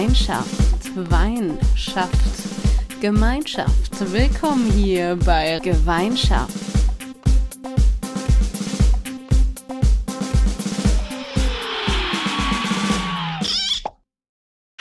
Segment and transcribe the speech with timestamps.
[0.00, 4.10] Gemeinschaft, Weinschaft, Gemeinschaft.
[4.10, 6.54] Willkommen hier bei Gemeinschaft.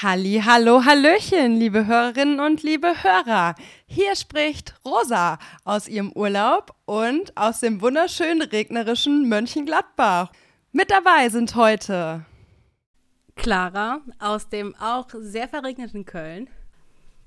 [0.01, 3.55] Halli, hallo, hallöchen, liebe Hörerinnen und liebe Hörer.
[3.87, 10.31] Hier spricht Rosa aus ihrem Urlaub und aus dem wunderschönen regnerischen Mönchengladbach.
[10.71, 12.23] Mit dabei sind heute
[13.39, 16.49] Clara aus dem auch sehr verregneten Köln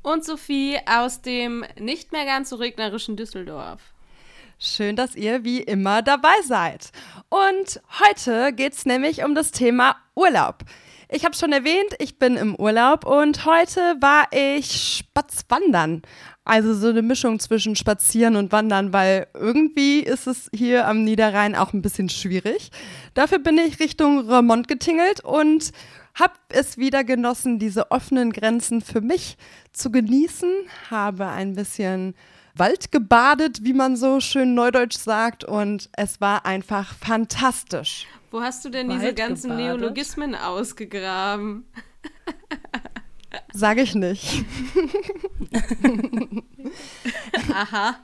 [0.02, 3.80] und Sophie aus dem nicht mehr ganz so regnerischen Düsseldorf.
[4.58, 6.92] Schön, dass ihr wie immer dabei seid.
[7.30, 10.58] Und heute geht es nämlich um das Thema Urlaub.
[11.08, 16.02] Ich habe schon erwähnt, ich bin im Urlaub und heute war ich Spatzwandern.
[16.44, 21.54] Also so eine Mischung zwischen Spazieren und Wandern, weil irgendwie ist es hier am Niederrhein
[21.54, 22.70] auch ein bisschen schwierig.
[23.14, 25.72] Dafür bin ich Richtung Remont getingelt und
[26.14, 29.36] habe es wieder genossen, diese offenen Grenzen für mich
[29.72, 30.50] zu genießen,
[30.90, 32.14] habe ein bisschen
[32.54, 38.06] Wald gebadet, wie man so schön neudeutsch sagt, und es war einfach fantastisch.
[38.30, 39.80] Wo hast du denn Wald diese ganzen gebadet?
[39.80, 41.64] Neologismen ausgegraben?
[43.52, 44.44] Sag ich nicht.
[47.54, 47.96] Aha.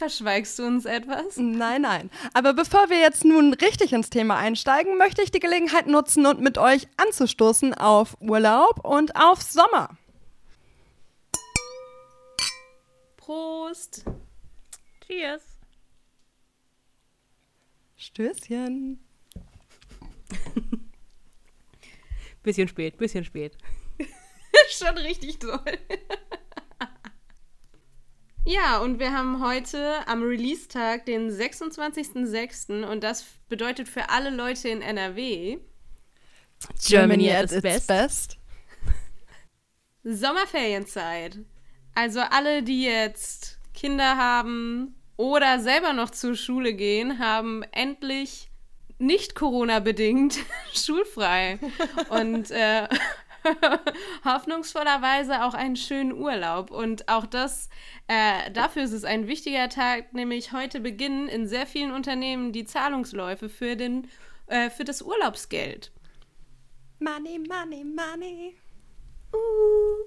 [0.00, 1.36] Verschweigst du uns etwas?
[1.36, 2.10] Nein, nein.
[2.32, 6.40] Aber bevor wir jetzt nun richtig ins Thema einsteigen, möchte ich die Gelegenheit nutzen und
[6.40, 9.98] mit euch anzustoßen auf Urlaub und auf Sommer.
[13.18, 14.06] Prost.
[15.06, 15.42] Cheers.
[17.98, 19.04] Stößchen.
[22.42, 23.54] bisschen spät, bisschen spät.
[24.70, 25.78] Schon richtig toll.
[28.50, 32.84] Ja, und wir haben heute am Release-Tag den 26.06.
[32.84, 35.58] und das bedeutet für alle Leute in NRW
[36.84, 37.86] Germany at its best.
[37.86, 38.38] best.
[40.02, 41.38] Sommerferienzeit.
[41.94, 48.50] Also alle, die jetzt Kinder haben oder selber noch zur Schule gehen, haben endlich
[48.98, 50.38] nicht Corona-bedingt
[50.74, 51.58] schulfrei
[52.08, 52.88] und äh,
[54.24, 56.70] hoffnungsvollerweise auch einen schönen Urlaub.
[56.70, 57.68] Und auch das,
[58.08, 62.64] äh, dafür ist es ein wichtiger Tag, nämlich heute beginnen in sehr vielen Unternehmen die
[62.64, 64.08] Zahlungsläufe für, den,
[64.46, 65.92] äh, für das Urlaubsgeld.
[66.98, 68.56] Money, money, money.
[69.34, 70.04] Ooh,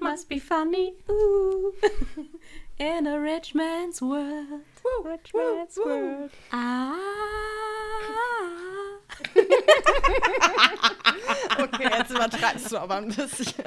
[0.00, 0.94] must be funny.
[1.08, 1.72] Ooh.
[2.78, 4.62] In a rich man's world.
[4.84, 5.84] Woo, rich woo, man's woo.
[5.84, 6.30] world.
[6.52, 6.94] Ah.
[11.58, 13.64] okay, jetzt übertreibst du aber ein bisschen.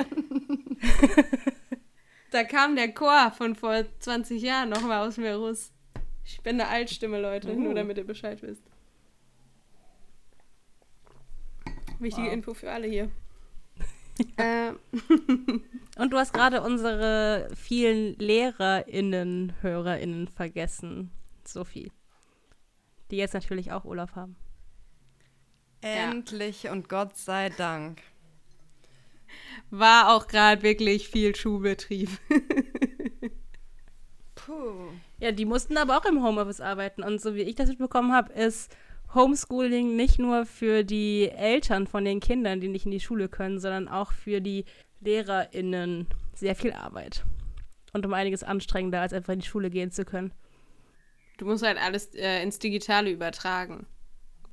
[2.31, 5.71] da kam der Chor von vor 20 Jahren nochmal aus mir raus.
[6.23, 7.59] Ich bin eine Altstimme, Leute, oh.
[7.59, 8.63] nur damit ihr Bescheid wisst.
[11.99, 12.33] Wichtige wow.
[12.33, 13.11] Info für alle hier.
[14.37, 14.71] äh.
[15.97, 21.11] Und du hast gerade unsere vielen LehrerInnen, HörerInnen vergessen,
[21.43, 21.91] Sophie.
[23.11, 24.35] Die jetzt natürlich auch Urlaub haben.
[25.81, 26.71] Endlich ja.
[26.71, 28.01] und Gott sei Dank.
[29.69, 32.09] War auch gerade wirklich viel Schulbetrieb.
[34.35, 34.91] Puh.
[35.19, 37.03] Ja, die mussten aber auch im Homeoffice arbeiten.
[37.03, 38.75] Und so wie ich das mitbekommen habe, ist
[39.13, 43.59] Homeschooling nicht nur für die Eltern von den Kindern, die nicht in die Schule können,
[43.59, 44.65] sondern auch für die
[45.01, 47.23] LehrerInnen sehr viel Arbeit.
[47.93, 50.33] Und um einiges anstrengender, als einfach in die Schule gehen zu können.
[51.37, 53.85] Du musst halt alles äh, ins Digitale übertragen.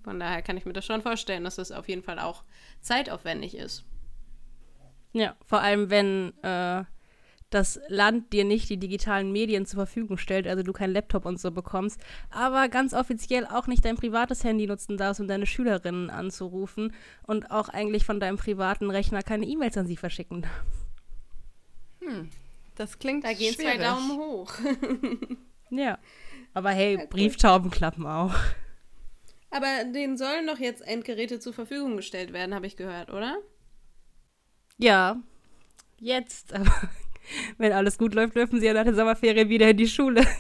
[0.08, 2.42] Von daher kann ich mir das schon vorstellen, dass das auf jeden Fall auch
[2.80, 3.84] zeitaufwendig ist.
[5.12, 6.84] Ja, vor allem wenn äh,
[7.50, 11.38] das Land dir nicht die digitalen Medien zur Verfügung stellt, also du keinen Laptop und
[11.38, 16.08] so bekommst, aber ganz offiziell auch nicht dein privates Handy nutzen darfst, um deine Schülerinnen
[16.08, 16.94] anzurufen
[17.26, 20.88] und auch eigentlich von deinem privaten Rechner keine E-Mails an sie verschicken darfst.
[22.00, 22.30] Hm,
[22.76, 23.74] das klingt Da gehen schwierig.
[23.74, 24.54] zwei Daumen hoch.
[25.70, 25.98] ja,
[26.54, 28.34] aber hey, Brieftauben klappen auch.
[29.50, 33.38] Aber denen sollen doch jetzt Endgeräte zur Verfügung gestellt werden, habe ich gehört, oder?
[34.76, 35.20] Ja,
[35.98, 36.70] jetzt, aber
[37.58, 40.24] wenn alles gut läuft, dürfen sie ja nach der Sommerferien wieder in die Schule.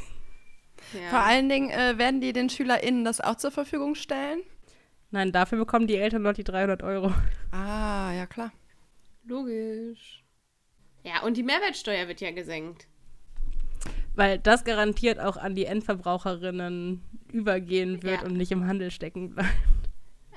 [0.94, 1.10] Ja.
[1.10, 4.40] Vor allen Dingen äh, werden die den SchülerInnen das auch zur Verfügung stellen?
[5.10, 7.12] Nein, dafür bekommen die Eltern noch die 300 Euro.
[7.50, 8.52] Ah, ja klar.
[9.24, 10.24] Logisch.
[11.02, 12.86] Ja, und die Mehrwertsteuer wird ja gesenkt.
[14.14, 17.02] Weil das garantiert auch an die Endverbraucherinnen
[17.32, 18.26] übergehen wird ja.
[18.26, 19.48] und nicht im Handel stecken bleibt.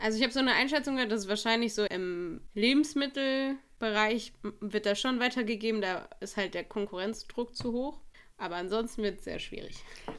[0.02, 4.96] Also ich habe so eine Einschätzung, dass es wahrscheinlich so im Lebensmittel Bereich wird da
[4.96, 5.82] schon weitergegeben.
[5.82, 8.00] Da ist halt der Konkurrenzdruck zu hoch.
[8.38, 9.76] Aber ansonsten wird es sehr schwierig.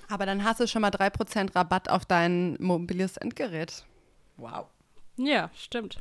[0.09, 3.85] Aber dann hast du schon mal 3% Rabatt auf dein mobiles Endgerät.
[4.37, 4.67] Wow.
[5.17, 5.99] Ja, stimmt.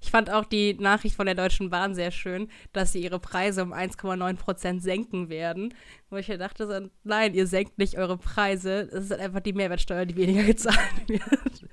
[0.00, 3.62] Ich fand auch die Nachricht von der Deutschen Bahn sehr schön, dass sie ihre Preise
[3.62, 5.74] um 1,9 Prozent senken werden.
[6.08, 8.88] Wo ich mir dachte, so, nein, ihr senkt nicht eure Preise.
[8.92, 11.68] Es ist halt einfach die Mehrwertsteuer, die weniger gezahlt wird.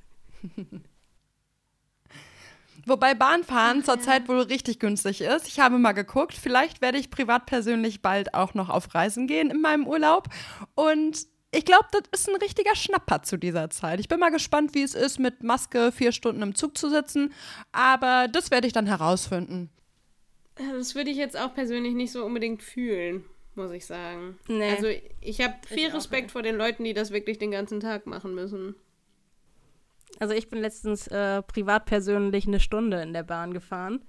[2.88, 5.48] Wobei Bahnfahren zurzeit wohl richtig günstig ist.
[5.50, 6.34] Ich habe mal geguckt.
[6.34, 10.30] Vielleicht werde ich privat persönlich bald auch noch auf Reisen gehen in meinem Urlaub.
[10.74, 14.00] Und ich glaube, das ist ein richtiger Schnapper zu dieser Zeit.
[14.00, 17.34] Ich bin mal gespannt, wie es ist, mit Maske vier Stunden im Zug zu sitzen.
[17.72, 19.70] Aber das werde ich dann herausfinden.
[20.56, 23.24] Das würde ich jetzt auch persönlich nicht so unbedingt fühlen,
[23.56, 24.38] muss ich sagen.
[24.48, 24.72] Nee.
[24.72, 24.88] Also
[25.22, 28.36] ich habe viel ich Respekt vor den Leuten, die das wirklich den ganzen Tag machen
[28.36, 28.76] müssen.
[30.20, 34.04] Also ich bin letztens äh, privat persönlich eine Stunde in der Bahn gefahren.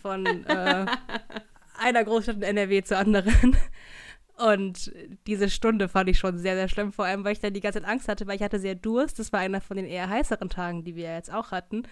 [0.00, 0.86] Von äh,
[1.78, 3.56] einer Großstadt in NRW zur anderen.
[4.36, 4.92] Und
[5.26, 7.80] diese Stunde fand ich schon sehr, sehr schlimm, vor allem, weil ich dann die ganze
[7.80, 9.18] Zeit Angst hatte, weil ich hatte sehr Durst.
[9.18, 11.84] Das war einer von den eher heißeren Tagen, die wir jetzt auch hatten.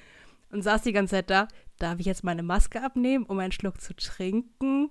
[0.51, 1.49] Und saß die ganze Zeit da,
[1.79, 4.89] darf ich jetzt meine Maske abnehmen, um einen Schluck zu trinken?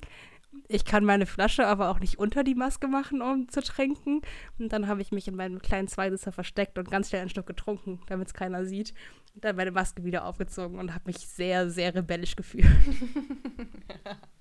[0.68, 4.22] ich kann meine Flasche aber auch nicht unter die Maske machen, um zu trinken.
[4.60, 7.48] Und dann habe ich mich in meinem kleinen Zweisitzer versteckt und ganz schnell einen Schluck
[7.48, 8.94] getrunken, damit es keiner sieht.
[9.34, 12.66] Und dann meine Maske wieder aufgezogen und habe mich sehr, sehr rebellisch gefühlt.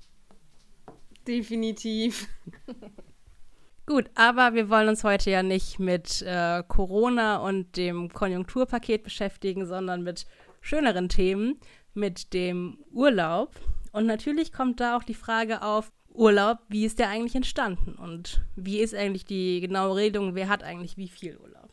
[1.27, 2.29] Definitiv.
[3.87, 9.67] Gut, aber wir wollen uns heute ja nicht mit äh, Corona und dem Konjunkturpaket beschäftigen,
[9.67, 10.27] sondern mit
[10.61, 11.59] schöneren Themen,
[11.95, 13.57] mit dem Urlaub.
[13.93, 18.43] Und natürlich kommt da auch die Frage auf, Urlaub, wie ist der eigentlich entstanden und
[18.57, 21.71] wie ist eigentlich die genaue Regelung, wer hat eigentlich wie viel Urlaub.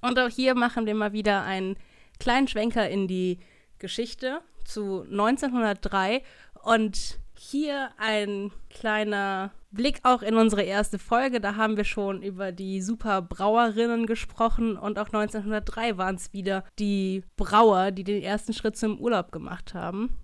[0.00, 1.76] Und auch hier machen wir mal wieder einen
[2.18, 3.38] kleinen Schwenker in die
[3.78, 6.22] Geschichte zu 1903
[6.62, 11.40] und hier ein kleiner Blick auch in unsere erste Folge.
[11.40, 17.24] Da haben wir schon über die Superbrauerinnen gesprochen und auch 1903 waren es wieder die
[17.36, 20.16] Brauer, die den ersten Schritt zum Urlaub gemacht haben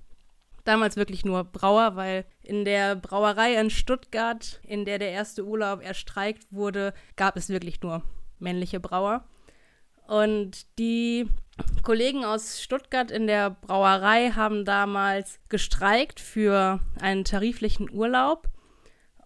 [0.65, 5.83] damals wirklich nur Brauer, weil in der Brauerei in Stuttgart, in der der erste Urlaub
[5.83, 8.03] erstreikt wurde, gab es wirklich nur
[8.39, 9.25] männliche Brauer.
[10.07, 11.29] Und die
[11.83, 18.49] Kollegen aus Stuttgart in der Brauerei haben damals gestreikt für einen tariflichen Urlaub.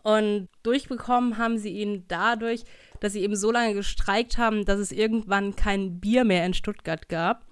[0.03, 2.65] Und durchbekommen haben sie ihn dadurch,
[3.01, 7.09] dass sie eben so lange gestreikt haben, dass es irgendwann kein Bier mehr in Stuttgart
[7.09, 7.45] gab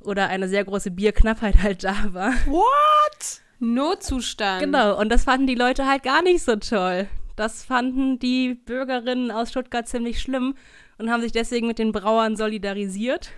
[0.00, 2.32] oder eine sehr große Bierknappheit halt da war.
[2.46, 3.42] What?
[3.58, 4.62] Notzustand.
[4.62, 7.06] Genau, und das fanden die Leute halt gar nicht so toll.
[7.36, 10.54] Das fanden die Bürgerinnen aus Stuttgart ziemlich schlimm
[10.98, 13.30] und haben sich deswegen mit den Brauern solidarisiert.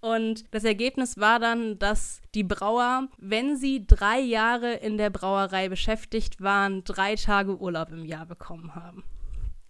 [0.00, 5.68] Und das Ergebnis war dann, dass die Brauer, wenn sie drei Jahre in der Brauerei
[5.68, 9.04] beschäftigt waren, drei Tage Urlaub im Jahr bekommen haben.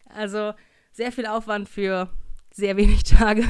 [0.09, 0.55] Also
[0.93, 2.09] sehr viel Aufwand für
[2.53, 3.45] sehr wenig Tage.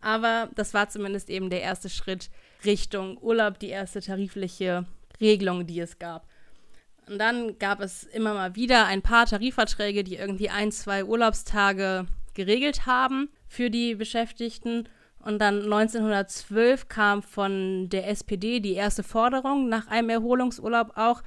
[0.00, 2.30] Aber das war zumindest eben der erste Schritt
[2.64, 4.86] Richtung Urlaub, die erste tarifliche
[5.20, 6.26] Regelung, die es gab.
[7.06, 12.06] Und dann gab es immer mal wieder ein paar Tarifverträge, die irgendwie ein, zwei Urlaubstage
[12.34, 14.88] geregelt haben für die Beschäftigten.
[15.22, 21.22] Und dann 1912 kam von der SPD die erste Forderung nach einem Erholungsurlaub auch.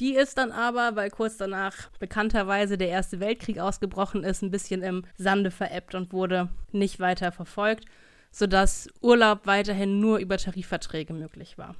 [0.00, 4.82] Die ist dann aber, weil kurz danach bekannterweise der Erste Weltkrieg ausgebrochen ist, ein bisschen
[4.82, 7.86] im Sande verebbt und wurde nicht weiter verfolgt
[8.32, 11.76] sodass Urlaub weiterhin nur über Tarifverträge möglich war.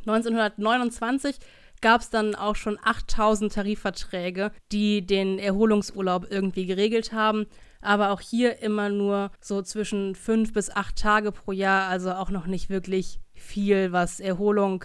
[0.00, 1.38] 1929
[1.80, 7.46] gab es dann auch schon 8000 Tarifverträge, die den Erholungsurlaub irgendwie geregelt haben.
[7.82, 12.30] Aber auch hier immer nur so zwischen fünf bis acht Tage pro Jahr, also auch
[12.30, 14.84] noch nicht wirklich viel, was Erholung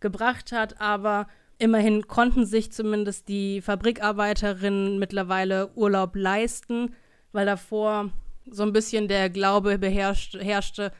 [0.00, 0.80] gebracht hat.
[0.80, 1.28] Aber
[1.58, 6.94] immerhin konnten sich zumindest die Fabrikarbeiterinnen mittlerweile Urlaub leisten,
[7.32, 8.10] weil davor
[8.50, 10.92] so ein bisschen der Glaube herrschte,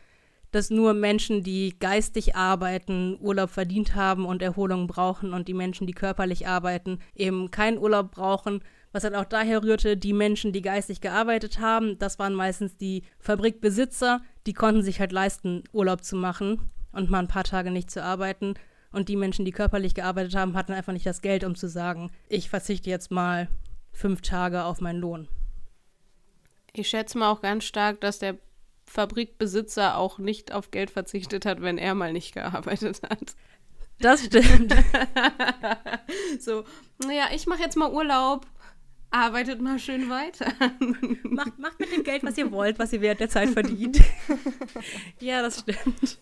[0.50, 5.86] dass nur Menschen, die geistig arbeiten, Urlaub verdient haben und Erholung brauchen und die Menschen,
[5.86, 8.62] die körperlich arbeiten, eben keinen Urlaub brauchen.
[8.94, 13.02] Was halt auch daher rührte, die Menschen, die geistig gearbeitet haben, das waren meistens die
[13.18, 17.90] Fabrikbesitzer, die konnten sich halt leisten, Urlaub zu machen und mal ein paar Tage nicht
[17.90, 18.54] zu arbeiten.
[18.92, 22.12] Und die Menschen, die körperlich gearbeitet haben, hatten einfach nicht das Geld, um zu sagen,
[22.28, 23.48] ich verzichte jetzt mal
[23.92, 25.26] fünf Tage auf meinen Lohn.
[26.72, 28.38] Ich schätze mal auch ganz stark, dass der
[28.84, 33.34] Fabrikbesitzer auch nicht auf Geld verzichtet hat, wenn er mal nicht gearbeitet hat.
[33.98, 34.72] Das stimmt.
[36.38, 36.62] so,
[37.04, 38.46] naja, ich mache jetzt mal Urlaub.
[39.14, 40.52] Arbeitet mal schön weiter.
[41.22, 44.00] macht, macht mit dem Geld, was ihr wollt, was ihr während der Zeit verdient.
[45.20, 46.18] ja, das stimmt.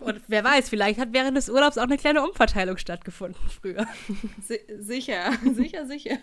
[0.00, 3.86] Und wer weiß, vielleicht hat während des Urlaubs auch eine kleine Umverteilung stattgefunden früher.
[4.42, 6.18] Si sicher, sicher, sicher.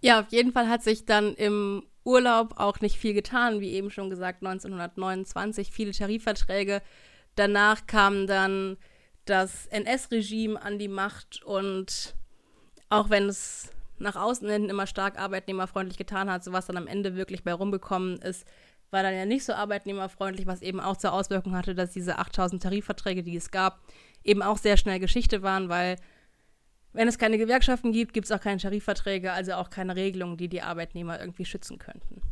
[0.00, 3.90] Ja, auf jeden Fall hat sich dann im Urlaub auch nicht viel getan, wie eben
[3.90, 6.80] schon gesagt, 1929 viele Tarifverträge.
[7.34, 8.78] Danach kam dann
[9.26, 12.16] das NS-Regime an die Macht und
[12.88, 16.86] auch wenn es nach außen hin immer stark arbeitnehmerfreundlich getan hat, so was dann am
[16.86, 18.46] Ende wirklich bei rumgekommen ist,
[18.90, 22.62] war dann ja nicht so arbeitnehmerfreundlich, was eben auch zur Auswirkung hatte, dass diese 8000
[22.62, 23.80] Tarifverträge, die es gab,
[24.22, 25.96] eben auch sehr schnell Geschichte waren, weil
[26.92, 30.48] wenn es keine Gewerkschaften gibt, gibt es auch keine Tarifverträge, also auch keine Regelungen, die
[30.48, 32.22] die Arbeitnehmer irgendwie schützen könnten.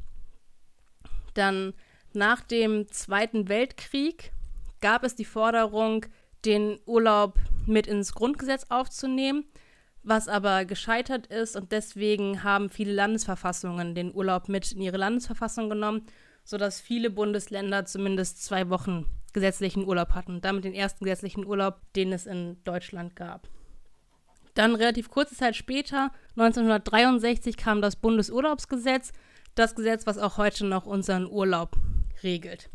[1.35, 1.75] Dann
[2.15, 4.33] nach dem Zweiten Weltkrieg
[4.81, 6.07] gab es die Forderung,
[6.45, 9.45] den Urlaub mit ins Grundgesetz aufzunehmen,
[10.05, 15.69] was aber gescheitert ist und deswegen haben viele Landesverfassungen den Urlaub mit in ihre Landesverfassung
[15.71, 16.07] genommen,
[16.45, 22.13] sodass viele Bundesländer zumindest zwei Wochen gesetzlichen Urlaub hatten, damit den ersten gesetzlichen Urlaub, den
[22.13, 23.49] es in Deutschland gab.
[24.55, 29.13] Dann relativ kurze Zeit später, 1963, kam das Bundesurlaubsgesetz,
[29.57, 31.77] das Gesetz, was auch heute noch unseren Urlaub
[32.23, 32.71] regelt.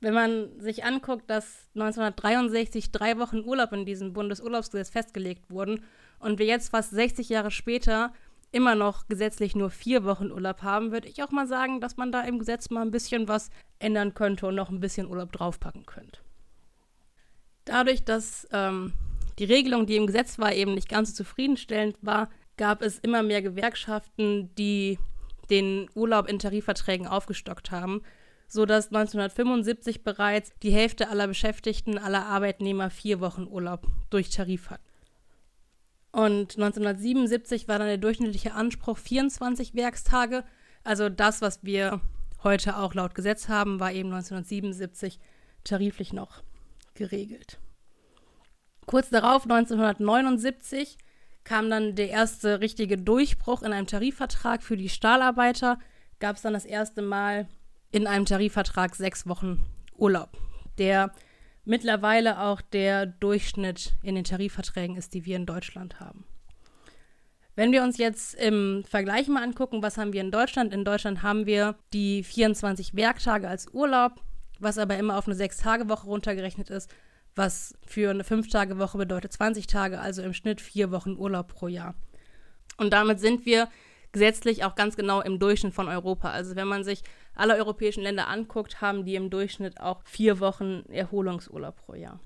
[0.00, 5.84] Wenn man sich anguckt, dass 1963 drei Wochen Urlaub in diesem Bundesurlaubsgesetz festgelegt wurden
[6.18, 8.12] und wir jetzt fast 60 Jahre später
[8.52, 12.10] immer noch gesetzlich nur vier Wochen Urlaub haben, würde ich auch mal sagen, dass man
[12.12, 15.86] da im Gesetz mal ein bisschen was ändern könnte und noch ein bisschen Urlaub draufpacken
[15.86, 16.20] könnte.
[17.64, 18.94] Dadurch, dass ähm,
[19.38, 23.22] die Regelung, die im Gesetz war, eben nicht ganz so zufriedenstellend war, gab es immer
[23.22, 24.98] mehr Gewerkschaften, die
[25.50, 28.02] den Urlaub in Tarifverträgen aufgestockt haben,
[28.50, 34.82] sodass 1975 bereits die Hälfte aller Beschäftigten, aller Arbeitnehmer vier Wochen Urlaub durch Tarif hatten.
[36.10, 40.42] Und 1977 war dann der durchschnittliche Anspruch 24 Werkstage.
[40.82, 42.00] Also das, was wir
[42.42, 45.20] heute auch laut Gesetz haben, war eben 1977
[45.62, 46.42] tariflich noch
[46.94, 47.60] geregelt.
[48.86, 50.98] Kurz darauf, 1979,
[51.44, 55.78] kam dann der erste richtige Durchbruch in einem Tarifvertrag für die Stahlarbeiter.
[56.18, 57.46] Gab es dann das erste Mal
[57.90, 59.64] in einem Tarifvertrag sechs Wochen
[59.96, 60.30] Urlaub,
[60.78, 61.12] der
[61.64, 66.24] mittlerweile auch der Durchschnitt in den Tarifverträgen ist, die wir in Deutschland haben.
[67.54, 70.72] Wenn wir uns jetzt im Vergleich mal angucken, was haben wir in Deutschland?
[70.72, 74.22] In Deutschland haben wir die 24 Werktage als Urlaub,
[74.58, 76.90] was aber immer auf eine Sechs-Tage-Woche runtergerechnet ist
[77.36, 81.94] was für eine Fünf-Tage-Woche bedeutet 20 Tage, also im Schnitt vier Wochen Urlaub pro Jahr.
[82.76, 83.68] Und damit sind wir
[84.12, 86.30] gesetzlich auch ganz genau im Durchschnitt von Europa.
[86.30, 87.02] Also wenn man sich
[87.34, 92.20] alle europäischen Länder anguckt, haben die im Durchschnitt auch vier Wochen Erholungsurlaub pro Jahr.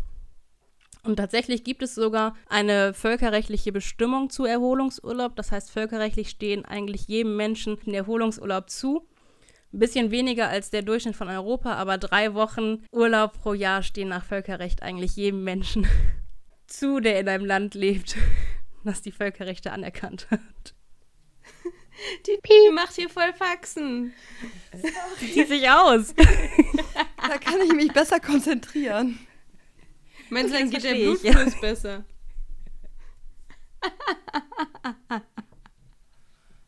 [1.05, 5.37] Und tatsächlich gibt es sogar eine völkerrechtliche Bestimmung zu Erholungsurlaub.
[5.37, 9.07] Das heißt, völkerrechtlich stehen eigentlich jedem Menschen den Erholungsurlaub zu.
[9.73, 14.09] Ein bisschen weniger als der Durchschnitt von Europa, aber drei Wochen Urlaub pro Jahr stehen
[14.09, 15.87] nach Völkerrecht eigentlich jedem Menschen
[16.67, 18.17] zu, der in einem Land lebt,
[18.85, 20.75] das die Völkerrechte anerkannt hat.
[22.27, 24.13] Die Pi macht hier voll Faxen.
[25.21, 26.15] Die zieht sich aus.
[27.17, 29.19] da kann ich mich besser konzentrieren.
[30.31, 31.61] Meinst du, dann geht der Blutfluss ja.
[31.61, 32.05] besser?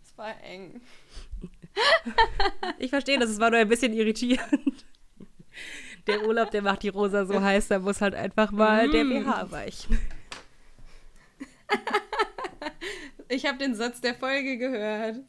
[0.03, 0.81] Es war eng.
[2.79, 4.87] ich verstehe das, es war nur ein bisschen irritierend.
[6.07, 8.93] Der Urlaub, der macht die Rosa so heiß, da muss halt einfach mal mm.
[8.93, 9.99] der BH weichen.
[13.29, 15.25] Ich habe den Satz der Folge gehört.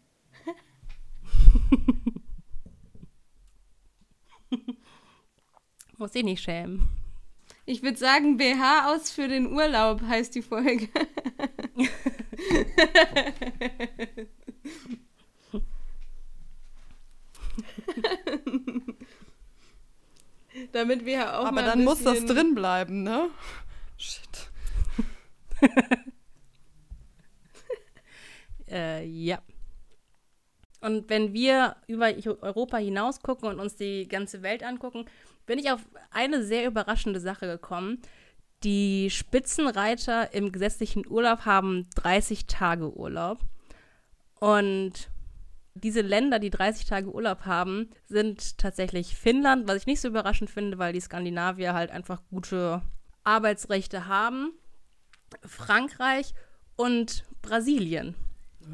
[5.97, 6.87] Muss ich nicht schämen.
[7.65, 10.87] Ich würde sagen, BH aus für den Urlaub heißt die Folge.
[20.71, 23.29] Damit wir auch Aber dann muss das drin bleiben, ne?
[23.97, 24.49] Shit.
[28.69, 29.39] äh, ja.
[30.81, 35.05] Und wenn wir über Europa hinaus gucken und uns die ganze Welt angucken,
[35.45, 35.81] bin ich auf
[36.11, 38.01] eine sehr überraschende Sache gekommen.
[38.63, 43.39] Die Spitzenreiter im gesetzlichen Urlaub haben 30 Tage Urlaub.
[44.39, 45.09] Und
[45.73, 50.49] diese Länder, die 30 Tage Urlaub haben, sind tatsächlich Finnland, was ich nicht so überraschend
[50.49, 52.81] finde, weil die Skandinavier halt einfach gute
[53.23, 54.53] Arbeitsrechte haben.
[55.43, 56.33] Frankreich
[56.75, 58.15] und Brasilien.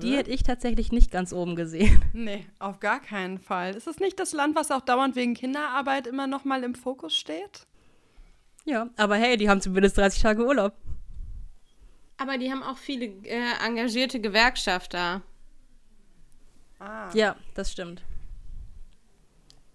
[0.02, 2.04] Die hätte ich tatsächlich nicht ganz oben gesehen.
[2.14, 3.76] Nee, auf gar keinen Fall.
[3.76, 7.16] Ist es nicht das Land, was auch dauernd wegen Kinderarbeit immer noch mal im Fokus
[7.16, 7.66] steht?
[8.66, 10.74] Ja, aber hey, die haben zumindest 30 Tage Urlaub.
[12.18, 15.22] Aber die haben auch viele äh, engagierte Gewerkschafter.
[16.80, 17.10] Ah.
[17.14, 18.02] Ja, das stimmt.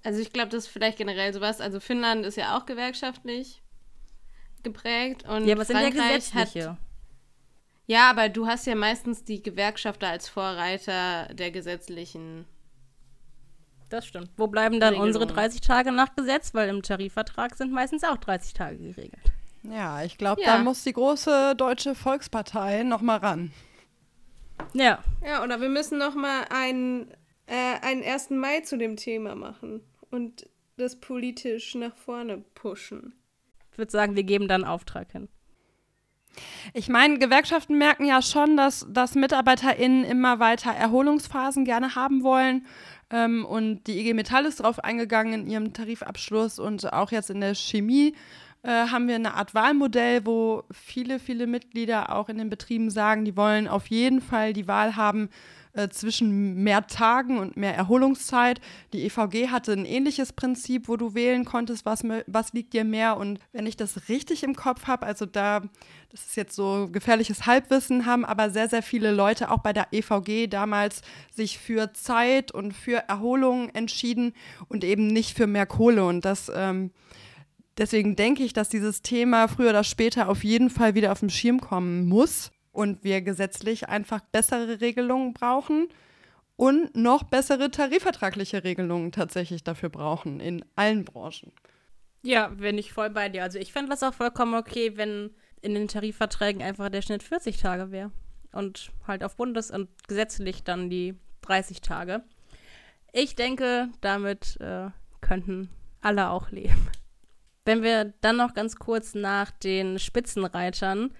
[0.05, 1.61] Also ich glaube, das ist vielleicht generell sowas.
[1.61, 3.63] Also Finnland ist ja auch gewerkschaftlich
[4.63, 6.71] geprägt und ja, aber Frankreich sind ja gesetzliche.
[6.71, 6.79] Hat,
[7.89, 12.45] ja, aber du hast ja meistens die Gewerkschafter als Vorreiter der gesetzlichen
[13.89, 14.31] Das stimmt.
[14.37, 15.07] Wo bleiben dann Regelung.
[15.09, 16.53] unsere 30 Tage nach Gesetz?
[16.55, 19.33] Weil im Tarifvertrag sind meistens auch 30 Tage geregelt.
[19.63, 20.57] Ja, ich glaube, Ja.
[20.59, 23.51] da muss die große deutsche Volkspartei noch mal ran.
[24.75, 27.11] Ja, Ja, oder wir müssen noch mal einen,
[27.47, 28.37] äh, einen 1.
[28.39, 29.81] Mai zu dem Thema machen
[30.11, 33.15] und das politisch nach vorne pushen.
[33.73, 35.29] ich würde sagen, wir geben dann Auftrag hin.
[36.75, 42.67] Ich meine, Gewerkschaften merken ja schon, dass, dass MitarbeiterInnen immer weiter Erholungsphasen gerne haben wollen.
[43.11, 47.41] Ähm, und die IG Metall ist darauf eingegangen in ihrem Tarifabschluss und auch jetzt in
[47.41, 48.15] der Chemie
[48.63, 53.25] äh, haben wir eine Art Wahlmodell, wo viele, viele Mitglieder auch in den Betrieben sagen,
[53.25, 55.31] die wollen auf jeden Fall die Wahl haben
[55.73, 58.61] äh, zwischen mehr Tagen und mehr Erholungszeit.
[58.93, 63.17] Die EVG hatte ein ähnliches Prinzip, wo du wählen konntest, was, was liegt dir mehr.
[63.17, 65.61] Und wenn ich das richtig im Kopf habe, also da,
[66.11, 69.89] das ist jetzt so gefährliches Halbwissen, haben aber sehr, sehr viele Leute auch bei der
[69.93, 71.03] EVG damals
[71.35, 74.33] sich für Zeit und für Erholung entschieden
[74.69, 76.05] und eben nicht für mehr Kohle.
[76.05, 76.91] Und das ähm,
[77.77, 81.31] deswegen denke ich, dass dieses Thema früher oder später auf jeden Fall wieder auf den
[81.31, 85.89] Schirm kommen muss und wir gesetzlich einfach bessere Regelungen brauchen
[86.55, 91.51] und noch bessere tarifvertragliche Regelungen tatsächlich dafür brauchen in allen Branchen.
[92.23, 93.43] Ja, bin ich voll bei dir.
[93.43, 97.57] Also ich fände das auch vollkommen okay, wenn in den Tarifverträgen einfach der Schnitt 40
[97.57, 98.13] Tage wäre.
[98.53, 102.23] Und halt auf Bundes- und gesetzlich dann die 30 Tage.
[103.13, 105.69] Ich denke, damit äh, könnten
[106.01, 106.89] alle auch leben.
[107.65, 111.11] Wenn wir dann noch ganz kurz nach den Spitzenreitern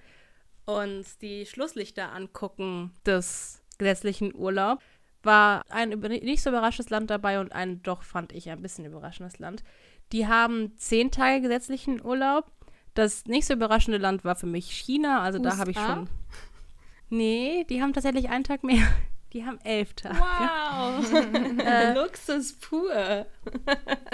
[0.69, 4.83] uns die Schlusslichter angucken des gesetzlichen Urlaubs,
[5.23, 9.39] war ein nicht so überraschendes Land dabei und ein doch, fand ich, ein bisschen überraschendes
[9.39, 9.63] Land.
[10.11, 12.45] Die haben zehn Tage gesetzlichen Urlaub.
[12.93, 15.21] Das nicht so überraschende Land war für mich China.
[15.21, 15.95] Also da habe ich USA?
[15.95, 16.09] schon.
[17.09, 18.87] Nee, die haben tatsächlich einen Tag mehr.
[19.31, 20.17] Die haben elf Tage.
[20.17, 21.05] Wow!
[21.95, 23.27] Luxus pur.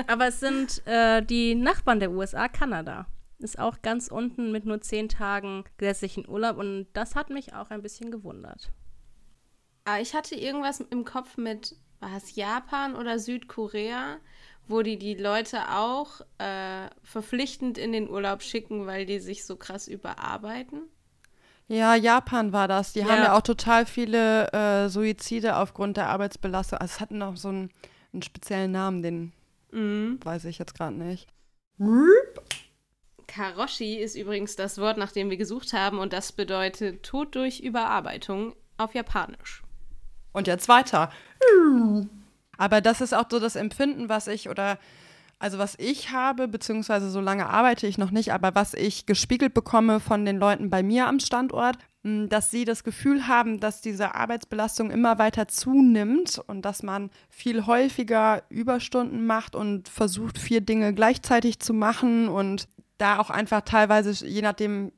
[0.07, 3.07] Aber es sind äh, die Nachbarn der USA, Kanada.
[3.39, 7.69] Ist auch ganz unten mit nur zehn Tagen gesetzlichen Urlaub und das hat mich auch
[7.69, 8.71] ein bisschen gewundert.
[9.83, 14.17] Ah, ich hatte irgendwas im Kopf mit, war es Japan oder Südkorea,
[14.67, 19.57] wo die die Leute auch äh, verpflichtend in den Urlaub schicken, weil die sich so
[19.57, 20.83] krass überarbeiten.
[21.67, 22.93] Ja, Japan war das.
[22.93, 23.07] Die Ja.
[23.09, 26.79] haben ja auch total viele äh, Suizide aufgrund der Arbeitsbelastung.
[26.79, 27.69] Also es hatten auch so einen,
[28.13, 29.33] einen speziellen Namen, den
[29.71, 30.19] Mhm.
[30.23, 31.27] weiß ich jetzt gerade nicht.
[33.27, 37.59] Karoshi ist übrigens das Wort, nach dem wir gesucht haben, und das bedeutet Tod durch
[37.59, 39.63] Überarbeitung auf Japanisch.
[40.31, 41.11] Und jetzt weiter.
[42.57, 44.77] Aber das ist auch so das Empfinden, was ich oder
[45.37, 49.53] also was ich habe, beziehungsweise so lange arbeite ich noch nicht, aber was ich gespiegelt
[49.53, 53.81] bekomme von den Leuten bei mir am Standort, mh, dass sie das Gefühl haben, dass
[53.81, 60.61] diese Arbeitsbelastung immer weiter zunimmt und dass man viel häufiger Überstunden macht und versucht, vier
[60.61, 64.91] Dinge gleichzeitig zu machen und da auch einfach teilweise, je nachdem,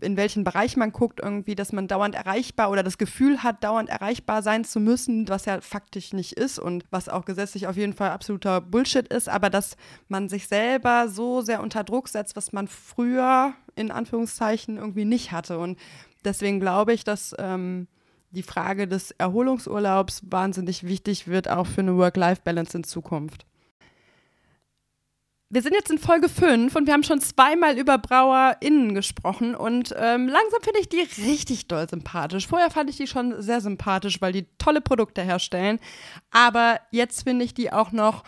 [0.00, 3.88] in welchen Bereich man guckt, irgendwie, dass man dauernd erreichbar oder das Gefühl hat, dauernd
[3.88, 7.92] erreichbar sein zu müssen, was ja faktisch nicht ist und was auch gesetzlich auf jeden
[7.92, 9.76] Fall absoluter Bullshit ist, aber dass
[10.08, 15.32] man sich selber so sehr unter Druck setzt, was man früher in Anführungszeichen irgendwie nicht
[15.32, 15.58] hatte.
[15.58, 15.78] Und
[16.24, 17.86] deswegen glaube ich, dass ähm,
[18.30, 23.46] die Frage des Erholungsurlaubs wahnsinnig wichtig wird, auch für eine Work-Life-Balance in Zukunft.
[25.52, 29.94] Wir sind jetzt in Folge 5 und wir haben schon zweimal über BrauerInnen gesprochen und
[29.98, 32.46] ähm, langsam finde ich die richtig doll sympathisch.
[32.46, 35.78] Vorher fand ich die schon sehr sympathisch, weil die tolle Produkte herstellen.
[36.30, 38.24] Aber jetzt finde ich die auch noch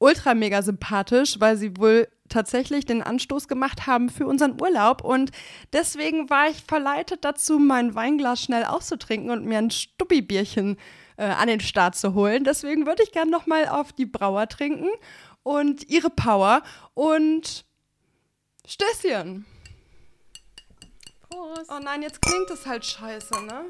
[0.00, 5.04] ultra mega sympathisch, weil sie wohl tatsächlich den Anstoß gemacht haben für unseren Urlaub.
[5.04, 5.30] Und
[5.72, 10.76] deswegen war ich verleitet dazu, mein Weinglas schnell auszutrinken und mir ein Stubbi-Bierchen
[11.18, 12.42] äh, an den Start zu holen.
[12.42, 14.88] Deswegen würde ich gerne nochmal auf die Brauer trinken
[15.48, 17.64] und ihre Power und
[18.66, 19.46] Stößchen.
[21.22, 21.70] Prost.
[21.70, 23.64] Oh nein, jetzt klingt es halt scheiße, ne?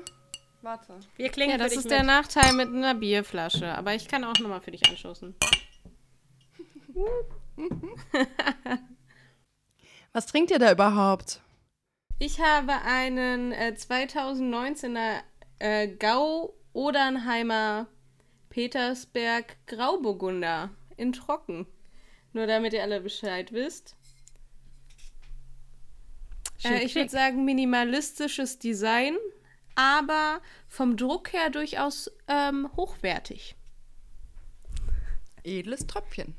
[0.62, 0.98] Warte.
[1.14, 2.08] Wir klingen Ja, das ist der mit.
[2.08, 3.68] Nachteil mit einer Bierflasche.
[3.76, 5.36] Aber ich kann auch nochmal für dich anstoßen.
[10.12, 11.40] Was trinkt ihr da überhaupt?
[12.18, 15.20] Ich habe einen äh, 2019er
[15.60, 17.86] äh, Gau Odernheimer
[18.50, 21.66] Petersberg Grauburgunder in Trocken.
[22.32, 23.96] Nur damit ihr alle Bescheid wisst.
[26.64, 29.16] Äh, ich würde sagen, minimalistisches Design,
[29.74, 33.54] aber vom Druck her durchaus ähm, hochwertig.
[35.44, 36.34] Edles Tröpfchen.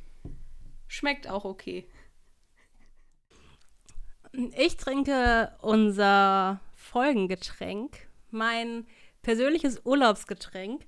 [0.88, 1.88] Schmeckt auch okay.
[4.58, 8.86] Ich trinke unser Folgengetränk, mein
[9.22, 10.86] persönliches Urlaubsgetränk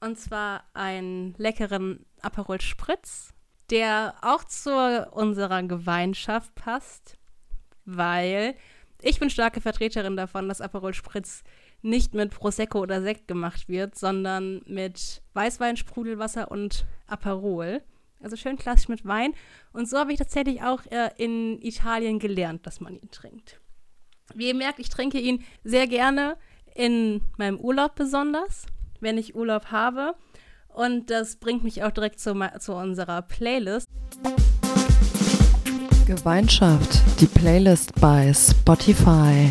[0.00, 3.32] Und zwar einen leckeren Aperol Spritz,
[3.70, 7.16] der auch zu unserer Gemeinschaft passt,
[7.84, 8.54] weil
[9.02, 11.42] ich bin starke Vertreterin davon, dass Aperol Spritz
[11.82, 17.82] nicht mit Prosecco oder Sekt gemacht wird, sondern mit Weißwein, Sprudelwasser und Aperol.
[18.20, 19.34] Also schön klassisch mit Wein.
[19.72, 23.60] Und so habe ich tatsächlich auch äh, in Italien gelernt, dass man ihn trinkt.
[24.34, 26.36] Wie ihr merkt, ich trinke ihn sehr gerne
[26.74, 28.66] in meinem Urlaub besonders,
[29.06, 30.14] wenn ich Urlaub habe.
[30.66, 33.88] Und das bringt mich auch direkt zu, zu unserer Playlist.
[36.06, 39.48] Gemeinschaft, die Playlist bei Spotify.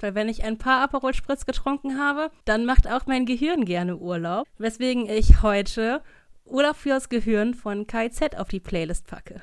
[0.00, 3.98] Weil wenn ich ein paar Aperol Spritz getrunken habe, dann macht auch mein Gehirn gerne
[3.98, 4.46] Urlaub.
[4.56, 6.02] Weswegen ich heute
[6.46, 9.42] Urlaub fürs Gehirn von KZ auf die Playlist packe.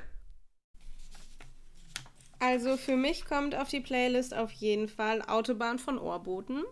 [2.47, 6.63] Also für mich kommt auf die Playlist auf jeden Fall Autobahn von Ohrboten.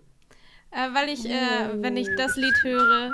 [0.71, 3.11] Äh, weil ich, äh, wenn ich das Lied höre,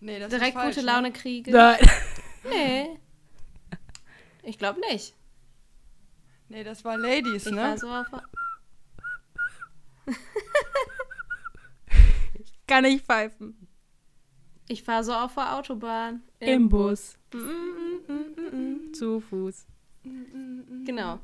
[0.00, 1.12] nee, direkt falsch, gute Laune ne?
[1.12, 1.50] kriege.
[1.50, 1.76] Nein.
[2.48, 2.98] Nee.
[4.44, 5.14] Ich glaube nicht.
[6.48, 7.60] Nee, das war Ladies, ich ne?
[7.60, 8.06] War so auf
[12.66, 13.68] Kann ich pfeifen.
[14.68, 16.22] ich fahre so auf der Autobahn.
[16.40, 17.18] Im Bus.
[17.34, 18.94] Mm, mm, mm, mm, mm.
[18.94, 19.66] Zu Fuß.
[20.84, 21.18] Genau.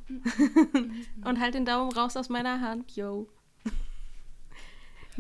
[1.25, 3.27] Und halt den Daumen raus aus meiner Hand, yo.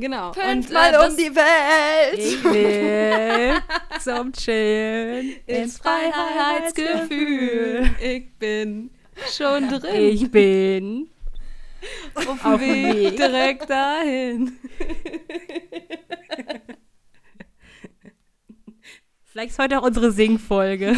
[0.00, 0.32] Genau.
[0.32, 2.18] Fünfmal Und, äh, um die Welt.
[2.18, 3.60] Ich will
[4.00, 7.90] zum Chillen ins Freiheitsgefühl.
[8.00, 8.90] Ich bin
[9.36, 9.96] schon drin.
[9.96, 11.10] Ich bin
[12.14, 13.16] auf dem Weg Weg.
[13.16, 14.56] direkt dahin.
[19.24, 20.94] Vielleicht ist heute auch unsere Singfolge.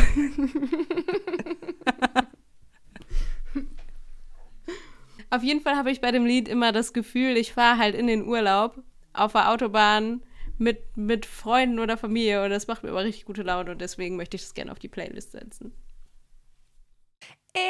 [5.31, 8.09] Auf jeden Fall habe ich bei dem Lied immer das Gefühl, ich fahre halt in
[8.09, 10.23] den Urlaub auf der Autobahn
[10.59, 14.17] mit, mit Freunden oder Familie und das macht mir aber richtig gute Laune und deswegen
[14.17, 15.73] möchte ich das gerne auf die Playlist setzen.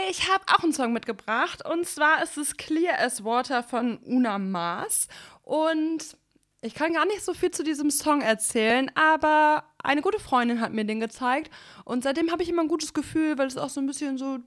[0.09, 4.39] Ich habe auch einen Song mitgebracht und zwar ist es Clear as Water von Una
[4.39, 5.09] Mars
[5.43, 6.17] und
[6.63, 10.73] ich kann gar nicht so viel zu diesem Song erzählen, aber eine gute Freundin hat
[10.73, 11.51] mir den gezeigt
[11.85, 14.39] und seitdem habe ich immer ein gutes Gefühl, weil es auch so ein bisschen so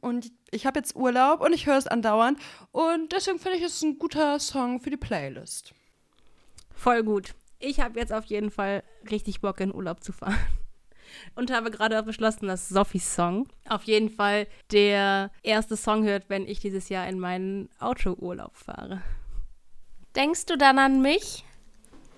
[0.00, 2.38] und ich habe jetzt Urlaub und ich höre es andauernd
[2.72, 5.74] und deswegen finde ich es ein guter Song für die Playlist.
[6.74, 7.34] Voll gut.
[7.58, 10.38] Ich habe jetzt auf jeden Fall richtig Bock, in Urlaub zu fahren.
[11.34, 16.46] Und habe gerade beschlossen, dass Sophies Song auf jeden Fall der erste Song hört, wenn
[16.46, 19.02] ich dieses Jahr in meinen Autourlaub fahre.
[20.16, 21.44] Denkst du dann an mich?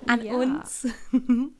[0.07, 0.35] An Ja.
[0.35, 0.87] uns?
[1.12, 1.50] uh,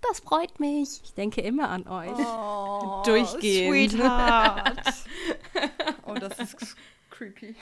[0.00, 1.00] das freut mich.
[1.04, 2.10] Ich denke immer an euch.
[2.16, 3.92] Oh, Durchgehend.
[3.92, 4.94] Sweetheart.
[6.06, 6.76] oh, das ist
[7.10, 7.54] creepy.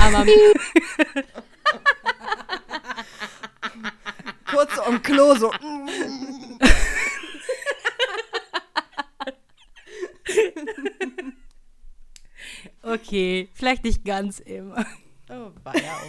[0.00, 0.24] Aber
[4.50, 5.50] Kurz um Klo so.
[12.82, 14.84] Okay, vielleicht nicht ganz immer.
[15.34, 15.80] Oh, weia.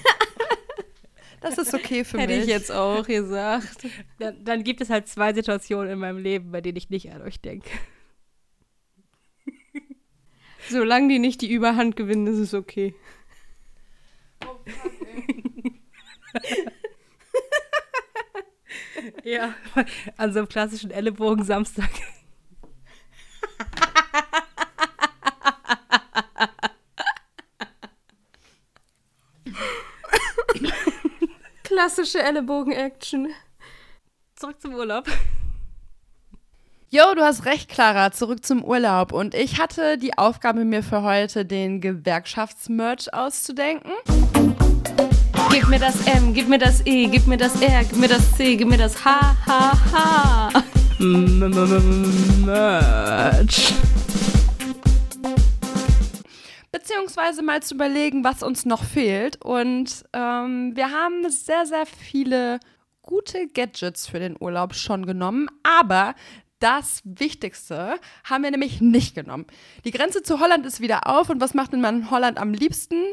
[1.41, 2.43] Das ist okay für hätte mich.
[2.43, 3.85] ich jetzt auch gesagt.
[4.19, 7.21] Dann, dann gibt es halt zwei Situationen in meinem Leben, bei denen ich nicht an
[7.21, 7.69] euch denke.
[10.69, 12.95] Solange die nicht die Überhand gewinnen, ist es okay.
[19.23, 19.53] Ja,
[20.17, 21.89] an so einem klassischen Ellenbogen-Samstag.
[31.75, 33.27] Klassische Ellenbogen-Action.
[34.37, 35.07] Zurück zum Urlaub.
[36.89, 38.13] Jo, du hast recht, Clara.
[38.13, 39.11] Zurück zum Urlaub.
[39.11, 43.91] Und ich hatte die Aufgabe, mir für heute den Gewerkschaftsmerch auszudenken.
[45.51, 48.37] Gib mir das M, gib mir das E, gib mir das R, gib mir das
[48.37, 50.63] C, gib mir das H, H, H.
[52.45, 53.73] Merch.
[56.95, 59.43] Beziehungsweise mal zu überlegen, was uns noch fehlt.
[59.43, 62.61] Und ähm, wir haben sehr, sehr viele
[63.01, 65.49] gute Gadgets für den Urlaub schon genommen.
[65.63, 66.15] Aber
[66.59, 69.45] das Wichtigste haben wir nämlich nicht genommen.
[69.83, 71.29] Die Grenze zu Holland ist wieder auf.
[71.29, 73.03] Und was macht denn man in Holland am liebsten?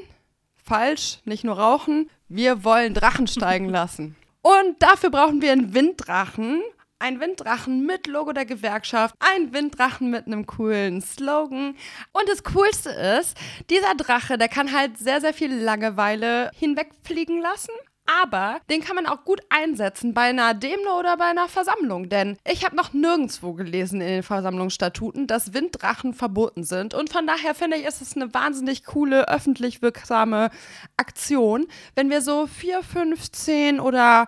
[0.55, 2.09] Falsch, nicht nur rauchen.
[2.29, 4.14] Wir wollen Drachen steigen lassen.
[4.42, 6.62] Und dafür brauchen wir einen Winddrachen.
[7.02, 11.74] Ein Winddrachen mit Logo der Gewerkschaft, ein Winddrachen mit einem coolen Slogan.
[12.12, 13.36] Und das Coolste ist,
[13.70, 17.72] dieser Drache, der kann halt sehr, sehr viel Langeweile hinwegfliegen lassen.
[18.06, 22.08] Aber den kann man auch gut einsetzen bei einer Demo oder bei einer Versammlung.
[22.08, 26.94] Denn ich habe noch nirgendwo gelesen in den Versammlungsstatuten, dass Winddrachen verboten sind.
[26.94, 30.50] Und von daher finde ich, ist es eine wahnsinnig coole, öffentlich wirksame
[30.96, 34.26] Aktion, wenn wir so 4, 15 oder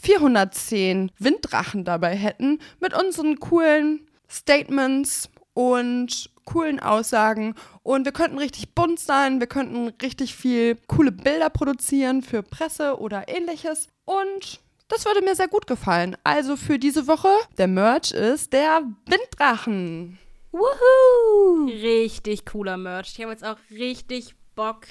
[0.00, 8.74] 410 Winddrachen dabei hätten mit unseren coolen Statements und coolen Aussagen und wir könnten richtig
[8.74, 15.04] bunt sein, wir könnten richtig viel coole Bilder produzieren für Presse oder ähnliches und das
[15.04, 16.16] würde mir sehr gut gefallen.
[16.24, 17.28] Also für diese Woche,
[17.58, 20.18] der Merch ist der Winddrachen.
[20.52, 21.66] Wuhu!
[21.66, 23.12] Richtig cooler Merch.
[23.12, 24.86] Ich habe jetzt auch richtig Bock,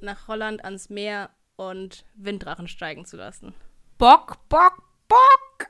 [0.00, 3.54] nach Holland ans Meer und Winddrachen steigen zu lassen.
[3.98, 5.68] Bock, Bock, Bock!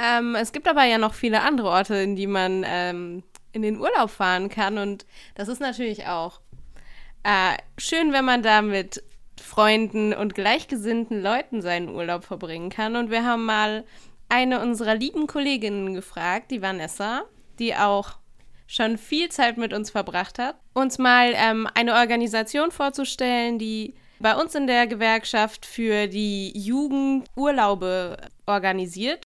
[0.00, 3.78] Ähm, es gibt aber ja noch viele andere Orte, in die man ähm, in den
[3.78, 4.78] Urlaub fahren kann.
[4.78, 6.40] Und das ist natürlich auch
[7.22, 9.02] äh, schön, wenn man da mit
[9.40, 12.96] Freunden und gleichgesinnten Leuten seinen Urlaub verbringen kann.
[12.96, 13.84] Und wir haben mal
[14.28, 17.22] eine unserer lieben Kolleginnen gefragt, die Vanessa,
[17.58, 18.18] die auch
[18.66, 24.36] schon viel Zeit mit uns verbracht hat, uns mal ähm, eine Organisation vorzustellen, die bei
[24.36, 29.24] uns in der Gewerkschaft für die Jugend Urlaube organisiert.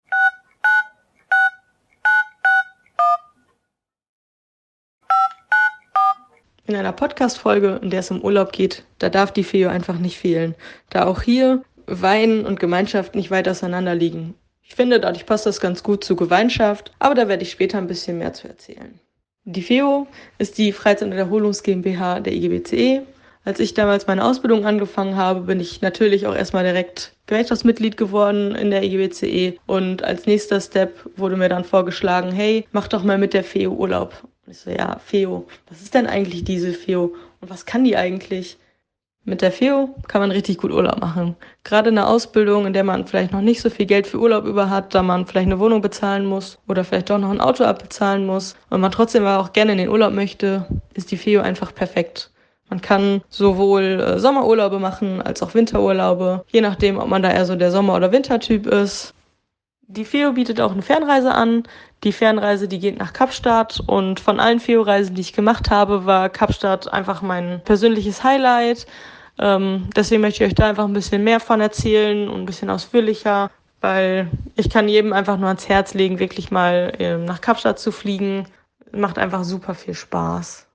[6.69, 10.19] In einer Podcast-Folge, in der es um Urlaub geht, da darf die FEO einfach nicht
[10.19, 10.57] fehlen,
[10.91, 14.35] da auch hier Wein und Gemeinschaft nicht weit auseinander liegen.
[14.65, 17.87] Ich finde, dadurch passt das ganz gut zu Gemeinschaft, aber da werde ich später ein
[17.87, 18.99] bisschen mehr zu erzählen.
[19.45, 23.03] Die FEO ist die Freizeit- und Erholungs GmbH der IGBCE.
[23.45, 28.57] Als ich damals meine Ausbildung angefangen habe, bin ich natürlich auch erstmal direkt Gewerkschaftsmitglied geworden
[28.57, 33.19] in der IGBCE und als nächster Step wurde mir dann vorgeschlagen, hey, mach doch mal
[33.19, 34.27] mit der FEO Urlaub.
[34.47, 37.97] Und ich so, ja, Feo, was ist denn eigentlich diese Feo und was kann die
[37.97, 38.59] eigentlich?
[39.25, 41.35] Mit der Feo kann man richtig gut Urlaub machen.
[41.65, 44.45] Gerade in einer Ausbildung, in der man vielleicht noch nicht so viel Geld für Urlaub
[44.45, 47.65] über hat, da man vielleicht eine Wohnung bezahlen muss oder vielleicht doch noch ein Auto
[47.65, 51.41] abbezahlen muss und man trotzdem aber auch gerne in den Urlaub möchte, ist die Feo
[51.43, 52.31] einfach perfekt.
[52.71, 57.47] Man kann sowohl äh, Sommerurlaube machen als auch Winterurlaube, je nachdem, ob man da eher
[57.47, 59.13] so der Sommer- oder Wintertyp ist.
[59.89, 61.63] Die FEO bietet auch eine Fernreise an.
[62.03, 66.29] Die Fernreise, die geht nach Kapstadt und von allen FEO-Reisen, die ich gemacht habe, war
[66.29, 68.87] Kapstadt einfach mein persönliches Highlight.
[69.39, 72.69] Ähm, deswegen möchte ich euch da einfach ein bisschen mehr von erzählen und ein bisschen
[72.69, 77.79] ausführlicher, weil ich kann jedem einfach nur ans Herz legen, wirklich mal äh, nach Kapstadt
[77.79, 78.49] zu fliegen.
[78.93, 80.66] Macht einfach super viel Spaß.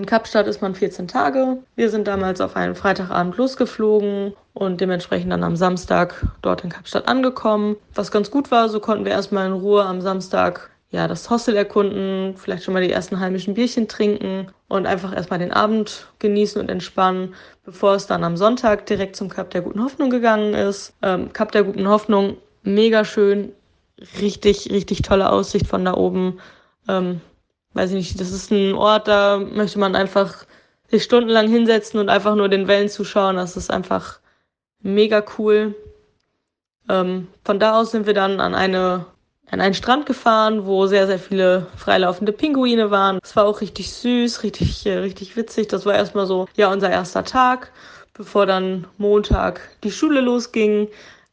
[0.00, 1.58] In Kapstadt ist man 14 Tage.
[1.76, 7.06] Wir sind damals auf einen Freitagabend losgeflogen und dementsprechend dann am Samstag dort in Kapstadt
[7.06, 7.76] angekommen.
[7.94, 11.54] Was ganz gut war, so konnten wir erstmal in Ruhe am Samstag ja, das Hostel
[11.54, 16.58] erkunden, vielleicht schon mal die ersten heimischen Bierchen trinken und einfach erstmal den Abend genießen
[16.62, 17.34] und entspannen,
[17.66, 20.94] bevor es dann am Sonntag direkt zum Kap der Guten Hoffnung gegangen ist.
[21.02, 23.52] Ähm, Kap der Guten Hoffnung, mega schön,
[24.18, 26.40] richtig, richtig tolle Aussicht von da oben.
[26.88, 27.20] Ähm,
[27.74, 30.44] weiß ich nicht, das ist ein Ort, da möchte man einfach
[30.88, 33.36] sich stundenlang hinsetzen und einfach nur den Wellen zuschauen.
[33.36, 34.18] Das ist einfach
[34.82, 35.74] mega cool.
[36.88, 39.06] Ähm, von da aus sind wir dann an eine
[39.50, 43.18] an einen Strand gefahren, wo sehr, sehr viele freilaufende Pinguine waren.
[43.22, 45.68] Es war auch richtig süß, richtig, äh, richtig witzig.
[45.68, 47.72] Das war erstmal so, ja, unser erster Tag,
[48.14, 50.88] bevor dann Montag die Schule losging,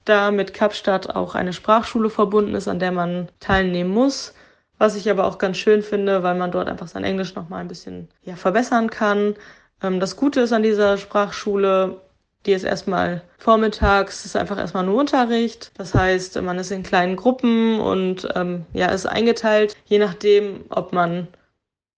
[0.06, 4.34] da mit Kapstadt auch eine Sprachschule verbunden ist, an der man teilnehmen muss.
[4.78, 7.68] Was ich aber auch ganz schön finde, weil man dort einfach sein Englisch nochmal ein
[7.68, 9.36] bisschen ja, verbessern kann.
[9.82, 12.02] Ähm, das Gute ist an dieser Sprachschule,
[12.46, 15.72] die ist erstmal vormittags, ist einfach erstmal nur Unterricht.
[15.78, 20.94] Das heißt, man ist in kleinen Gruppen und ähm, ja, ist eingeteilt, je nachdem, ob
[20.94, 21.28] man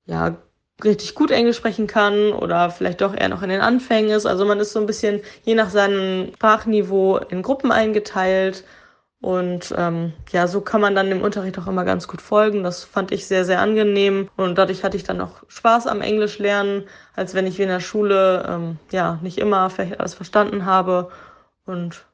[0.06, 0.38] ja
[0.84, 4.26] richtig gut Englisch sprechen kann oder vielleicht doch eher noch in den Anfängen ist.
[4.26, 8.64] Also man ist so ein bisschen je nach seinem Sprachniveau in Gruppen eingeteilt
[9.22, 12.64] und ähm, ja, so kann man dann dem Unterricht auch immer ganz gut folgen.
[12.64, 14.30] Das fand ich sehr, sehr angenehm.
[14.38, 17.70] Und dadurch hatte ich dann auch Spaß am Englisch lernen, als wenn ich wie in
[17.70, 21.10] der Schule ähm, ja nicht immer vielleicht alles verstanden habe.
[21.66, 22.06] Und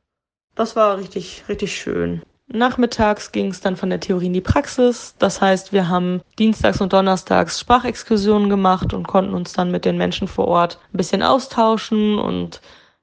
[0.56, 2.24] das war richtig, richtig schön.
[2.48, 5.16] Nachmittags ging es dann von der Theorie in die Praxis.
[5.20, 9.98] Das heißt, wir haben dienstags und donnerstags Sprachexkursionen gemacht und konnten uns dann mit den
[9.98, 12.62] Menschen vor Ort ein bisschen austauschen und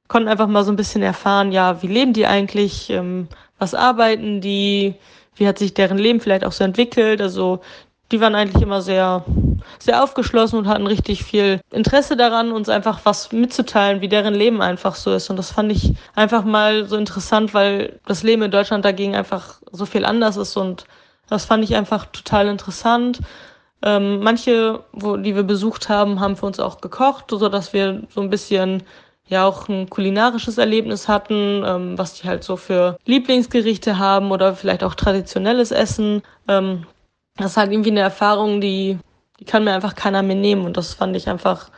[0.09, 3.29] konnten einfach mal so ein bisschen erfahren, ja, wie leben die eigentlich, ähm,
[3.63, 4.97] was arbeiten die,
[5.37, 7.23] wie hat sich deren Leben vielleicht auch so entwickelt.
[7.23, 7.61] Also
[8.11, 9.25] die waren eigentlich immer sehr,
[9.79, 14.61] sehr aufgeschlossen und hatten richtig viel Interesse daran, uns einfach was mitzuteilen, wie deren Leben
[14.61, 15.31] einfach so ist.
[15.31, 19.61] Und das fand ich einfach mal so interessant, weil das Leben in Deutschland dagegen einfach
[19.71, 20.85] so viel anders ist und
[21.29, 23.21] das fand ich einfach total interessant.
[23.85, 28.03] Ähm, manche, wo, die wir besucht haben, haben für uns auch gekocht, so dass wir
[28.11, 28.83] so ein bisschen
[29.29, 34.55] ja auch ein kulinarisches Erlebnis hatten, ähm, was die halt so für Lieblingsgerichte haben oder
[34.55, 36.23] vielleicht auch traditionelles Essen.
[36.49, 36.87] Ähm,
[37.37, 38.99] das ist halt irgendwie eine Erfahrung, die,
[39.41, 41.71] die kann mir einfach keiner mehr nehmen und das fand ich einfach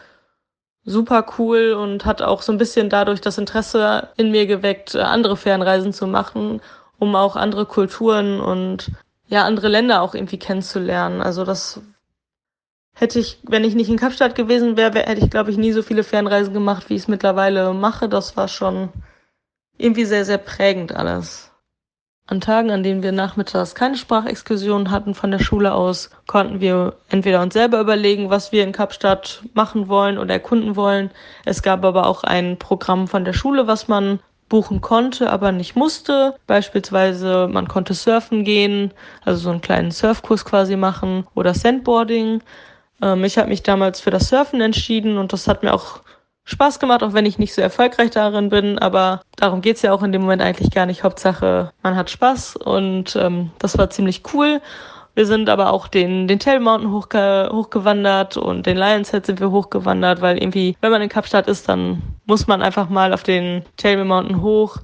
[0.85, 5.37] super cool und hat auch so ein bisschen dadurch das Interesse in mir geweckt, andere
[5.37, 6.61] Fernreisen zu machen,
[6.99, 8.91] um auch andere Kulturen und
[9.27, 11.23] ja, andere Länder auch irgendwie kennenzulernen.
[11.23, 11.81] Also das
[12.95, 15.83] hätte ich, wenn ich nicht in Kapstadt gewesen wäre, hätte ich, glaube ich, nie so
[15.83, 18.09] viele Fernreisen gemacht, wie ich es mittlerweile mache.
[18.09, 18.89] Das war schon
[19.77, 21.51] irgendwie sehr, sehr prägend alles.
[22.27, 26.95] An Tagen, an denen wir nachmittags keine Sprachexkursion hatten von der Schule aus, konnten wir
[27.11, 31.11] entweder uns selber überlegen, was wir in Kapstadt machen wollen oder erkunden wollen.
[31.45, 35.77] Es gab aber auch ein Programm von der Schule, was man buchen konnte, aber nicht
[35.77, 36.37] musste.
[36.47, 42.43] Beispielsweise, man konnte surfen gehen, also so einen kleinen Surfkurs quasi machen oder Sandboarding.
[43.03, 46.01] Ähm, ich habe mich damals für das Surfen entschieden und das hat mir auch
[46.45, 48.79] Spaß gemacht, auch wenn ich nicht so erfolgreich darin bin.
[48.79, 51.03] Aber darum geht's ja auch in dem Moment eigentlich gar nicht.
[51.03, 54.61] Hauptsache, man hat Spaß und ähm, das war ziemlich cool.
[55.15, 59.41] Wir sind aber auch den, den Tell Mountain hochge hochgewandert und den Lions Head sind
[59.41, 63.23] wir hochgewandert, weil irgendwie, wenn man in Kapstadt ist, dann muss man einfach mal auf
[63.23, 64.79] den Tell Mountain hoch.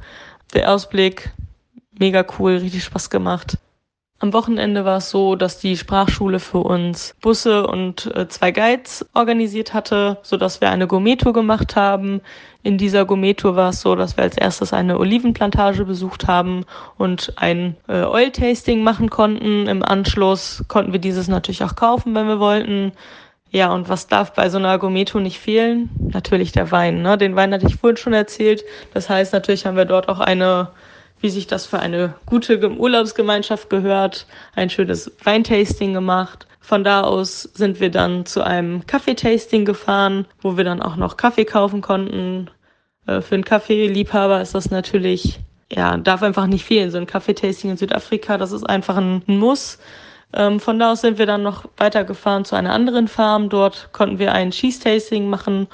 [0.55, 1.33] Der Ausblick,
[1.99, 3.59] mega cool, richtig Spaß gemacht.
[4.23, 9.09] Am Wochenende war es so, dass die Sprachschule für uns Busse und äh, zwei Guides
[9.15, 12.21] organisiert hatte, so dass wir eine Gourmet-Tour gemacht haben.
[12.63, 16.67] In dieser Gourmet-Tour war es so, dass wir als erstes eine Olivenplantage besucht haben
[16.99, 19.67] und ein äh, Oil-Tasting machen konnten.
[19.67, 22.93] Im Anschluss konnten wir dieses natürlich auch kaufen, wenn wir wollten.
[23.51, 25.89] Ja, und was darf bei so einer Gourmet-Tour nicht fehlen?
[25.99, 27.01] Natürlich der Wein.
[27.01, 27.17] Ne?
[27.17, 28.65] Den Wein hatte ich vorhin schon erzählt.
[28.93, 30.69] Das heißt, natürlich haben wir dort auch eine
[31.21, 36.47] wie sich das für eine gute Urlaubsgemeinschaft gehört, ein schönes Weintasting gemacht.
[36.61, 41.17] Von da aus sind wir dann zu einem Kaffeetasting gefahren, wo wir dann auch noch
[41.17, 42.51] Kaffee kaufen konnten.
[43.07, 46.91] Äh, für einen Kaffeeliebhaber ist das natürlich, ja, darf einfach nicht fehlen.
[46.91, 49.79] So ein Kaffeetasting in Südafrika, das ist einfach ein Muss.
[50.33, 53.49] Ähm, von da aus sind wir dann noch weitergefahren zu einer anderen Farm.
[53.49, 55.67] Dort konnten wir ein Cheese-Tasting machen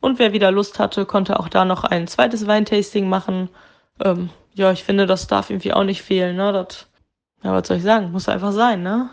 [0.00, 3.48] und wer wieder Lust hatte, konnte auch da noch ein zweites Weintasting machen.
[4.04, 6.52] Ähm, ja, ich finde, das darf irgendwie auch nicht fehlen, ne?
[6.52, 6.88] Das,
[7.42, 8.12] ja, was soll ich sagen?
[8.12, 9.10] Muss einfach sein, ne?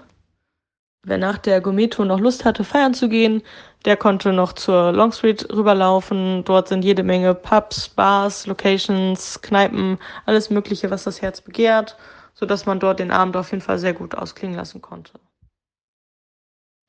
[1.03, 3.41] Wer nach der Gourmet-Tour noch Lust hatte, feiern zu gehen,
[3.85, 6.43] der konnte noch zur Long Street rüberlaufen.
[6.43, 11.97] Dort sind jede Menge Pubs, Bars, Locations, Kneipen, alles Mögliche, was das Herz begehrt,
[12.35, 15.13] sodass man dort den Abend auf jeden Fall sehr gut ausklingen lassen konnte.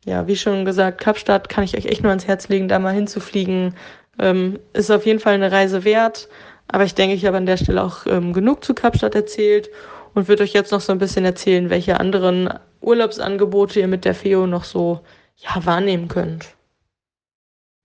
[0.05, 2.93] Ja, wie schon gesagt, Kapstadt kann ich euch echt nur ans Herz legen, da mal
[2.93, 3.75] hinzufliegen.
[4.19, 6.29] Ähm, ist auf jeden Fall eine Reise wert.
[6.73, 9.69] Aber ich denke, ich habe an der Stelle auch ähm, genug zu Kapstadt erzählt
[10.15, 12.49] und würde euch jetzt noch so ein bisschen erzählen, welche anderen
[12.81, 15.01] Urlaubsangebote ihr mit der FEO noch so
[15.37, 16.57] ja, wahrnehmen könnt.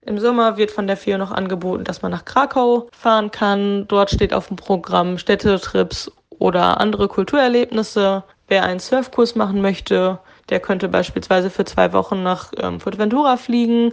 [0.00, 3.86] Im Sommer wird von der FEO noch angeboten, dass man nach Krakau fahren kann.
[3.88, 8.24] Dort steht auf dem Programm Städtetrips oder andere Kulturerlebnisse.
[8.46, 13.92] Wer einen Surfkurs machen möchte, der könnte beispielsweise für zwei Wochen nach ähm, Fuerteventura fliegen.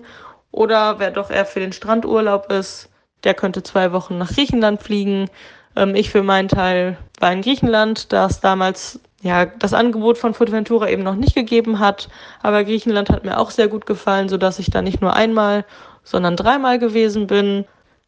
[0.52, 2.90] Oder wer doch eher für den Strandurlaub ist,
[3.24, 5.30] der könnte zwei Wochen nach Griechenland fliegen.
[5.76, 10.34] Ähm, ich für meinen Teil war in Griechenland, da es damals ja das Angebot von
[10.34, 12.10] Fuerteventura eben noch nicht gegeben hat.
[12.42, 15.66] Aber Griechenland hat mir auch sehr gut gefallen, so dass ich da nicht nur einmal,
[16.04, 17.66] sondern dreimal gewesen bin.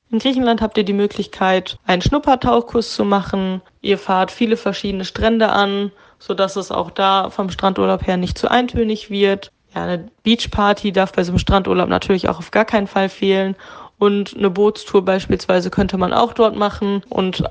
[0.10, 3.62] In Griechenland habt ihr die Möglichkeit, einen Schnuppertauchkurs zu machen.
[3.82, 8.38] Ihr fahrt viele verschiedene Strände an, so dass es auch da vom Strandurlaub her nicht
[8.38, 9.52] zu eintönig wird.
[9.76, 13.58] Ja, eine Beachparty darf bei so einem Strandurlaub natürlich auch auf gar keinen Fall fehlen.
[14.00, 17.04] Und eine Bootstour beispielsweise könnte man auch dort machen.
[17.10, 17.44] Und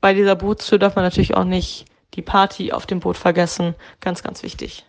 [0.00, 1.84] bei dieser Bootstour darf man natürlich auch nicht
[2.14, 3.74] die Party auf dem Boot vergessen.
[4.00, 4.86] Ganz, ganz wichtig.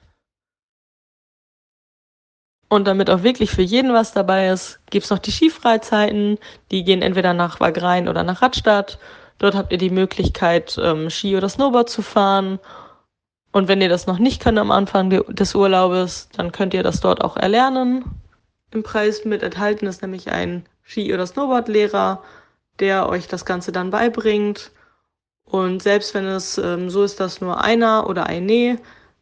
[2.70, 6.38] Und damit auch wirklich für jeden was dabei ist, gibt's noch die Skifreizeiten.
[6.72, 8.98] Die gehen entweder nach Wagrain oder nach Radstadt.
[9.40, 12.60] Dort habt ihr die Möglichkeit, ähm, Ski oder Snowboard zu fahren.
[13.52, 17.02] Und wenn ihr das noch nicht könnt am Anfang des Urlaubes, dann könnt ihr das
[17.02, 18.06] dort auch erlernen.
[18.72, 22.24] Im Preis mit enthalten ist nämlich ein Ski- oder Snowboardlehrer,
[22.80, 24.72] der euch das Ganze dann beibringt.
[25.44, 28.80] Und selbst wenn es ähm, so ist, dass nur einer oder eine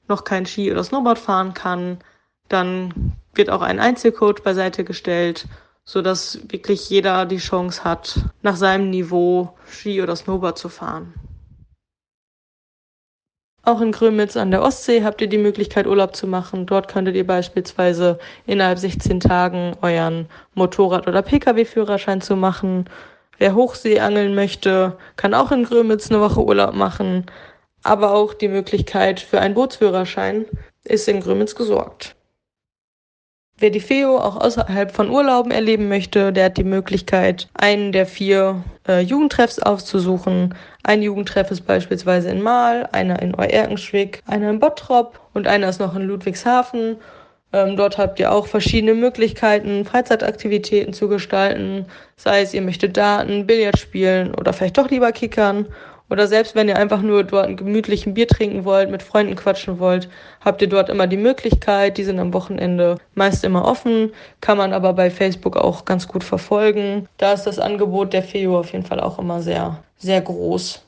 [0.08, 2.00] noch kein Ski oder Snowboard fahren kann,
[2.48, 5.48] dann wird auch ein Einzelcoach beiseite gestellt,
[5.84, 11.14] so dass wirklich jeder die Chance hat, nach seinem Niveau Ski oder Snowboard zu fahren.
[13.70, 16.66] Auch in Grömitz an der Ostsee habt ihr die Möglichkeit, Urlaub zu machen.
[16.66, 18.18] Dort könntet ihr beispielsweise
[18.48, 22.90] innerhalb 16 Tagen euren Motorrad- oder Pkw-Führerschein zu machen.
[23.38, 27.28] Wer Hochsee angeln möchte, kann auch in Grömitz eine Woche Urlaub machen.
[27.84, 30.46] Aber auch die Möglichkeit für einen Bootsführerschein
[30.84, 32.16] ist in Grömitz gesorgt.
[33.60, 38.06] Wer die FEO auch außerhalb von Urlauben erleben möchte, der hat die Möglichkeit, einen der
[38.06, 40.56] vier äh, Jugendtreffs aufzusuchen.
[40.90, 45.80] Ein Jugendtreff ist beispielsweise in Mahl, einer in Euerkenschwick, einer in Bottrop und einer ist
[45.80, 46.96] noch in Ludwigshafen.
[47.54, 51.86] Ähm, dort habt ihr auch verschiedene Möglichkeiten, Freizeitaktivitäten zu gestalten.
[52.16, 55.68] Sei es, ihr möchtet Daten, Billard spielen oder vielleicht doch lieber kickern.
[56.10, 59.78] Oder selbst wenn ihr einfach nur dort einen gemütlichen Bier trinken wollt, mit Freunden quatschen
[59.78, 60.10] wollt,
[60.42, 62.00] habt ihr dort immer die Möglichkeit.
[62.00, 64.12] Die sind am Wochenende meist immer offen,
[64.42, 67.08] kann man aber bei Facebook auch ganz gut verfolgen.
[67.18, 70.82] Da ist das Angebot der FEO auf jeden Fall auch immer sehr, sehr groß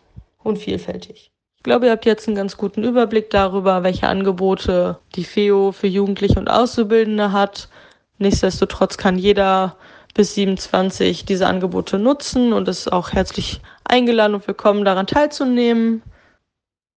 [0.44, 1.32] und vielfältig.
[1.58, 5.86] Ich glaube, ihr habt jetzt einen ganz guten Überblick darüber, welche Angebote die FEO für
[5.86, 7.70] Jugendliche und Auszubildende hat.
[8.18, 9.76] Nichtsdestotrotz kann jeder
[10.16, 16.02] bis 27 diese Angebote nutzen und ist auch herzlich eingeladen und willkommen daran teilzunehmen.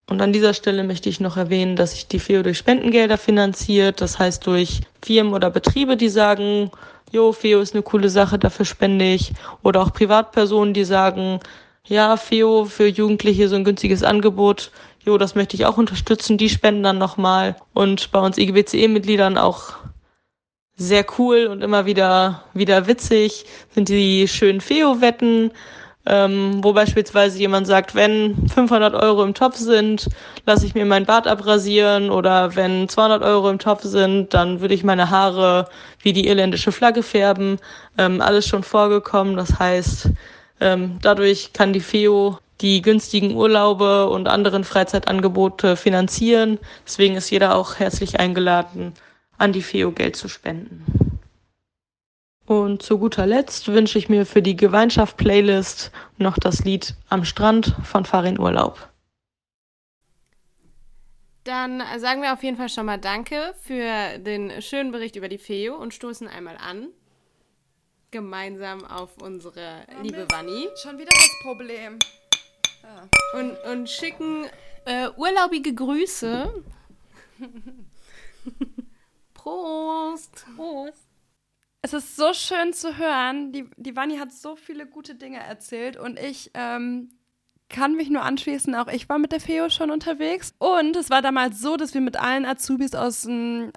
[0.09, 4.01] Und an dieser Stelle möchte ich noch erwähnen, dass sich die FEO durch Spendengelder finanziert.
[4.01, 6.71] Das heißt durch Firmen oder Betriebe, die sagen,
[7.11, 9.33] jo, FEO ist eine coole Sache, dafür spende ich.
[9.63, 11.41] Oder auch Privatpersonen, die sagen,
[11.87, 14.71] ja, FEO für Jugendliche so ein günstiges Angebot.
[15.05, 16.39] Jo, das möchte ich auch unterstützen.
[16.39, 17.57] Die spenden dann nochmal.
[17.75, 19.75] Und bei uns IGBCE-Mitgliedern auch
[20.77, 25.53] sehr cool und immer wieder, wieder witzig sind die schönen Feo-Wetten,
[26.07, 30.09] ähm, wo beispielsweise jemand sagt, wenn 500 Euro im Topf sind,
[30.47, 34.75] lasse ich mir mein Bart abrasieren oder wenn 200 Euro im Topf sind, dann würde
[34.75, 35.69] ich meine Haare
[36.01, 37.59] wie die irländische Flagge färben.
[37.97, 39.37] Ähm, alles schon vorgekommen.
[39.37, 40.11] Das heißt,
[40.61, 46.59] ähm, dadurch kann die Feo die günstigen Urlaube und anderen Freizeitangebote finanzieren.
[46.87, 48.95] Deswegen ist jeder auch herzlich eingeladen,
[49.39, 51.21] an die FEO Geld zu spenden.
[52.47, 57.75] Und zu guter Letzt wünsche ich mir für die Gemeinschaft-Playlist noch das Lied Am Strand
[57.83, 58.89] von Farin Urlaub.
[61.45, 65.39] Dann sagen wir auf jeden Fall schon mal Danke für den schönen Bericht über die
[65.39, 66.89] FEO und stoßen einmal an.
[68.15, 70.69] Gemeinsam auf unsere oh, liebe Wanni.
[70.81, 71.99] Schon wieder das Problem.
[72.81, 73.09] Ja.
[73.41, 74.47] Und, und schicken
[74.85, 76.63] äh, urlaubige Grüße.
[79.35, 80.47] Prost!
[80.55, 81.09] Prost!
[81.83, 83.51] Es ist so schön zu hören.
[83.51, 87.11] Die, die Vanni hat so viele gute Dinge erzählt und ich ähm,
[87.69, 88.75] kann mich nur anschließen.
[88.75, 90.55] Auch ich war mit der FEO schon unterwegs.
[90.59, 93.27] Und es war damals so, dass wir mit allen Azubis aus,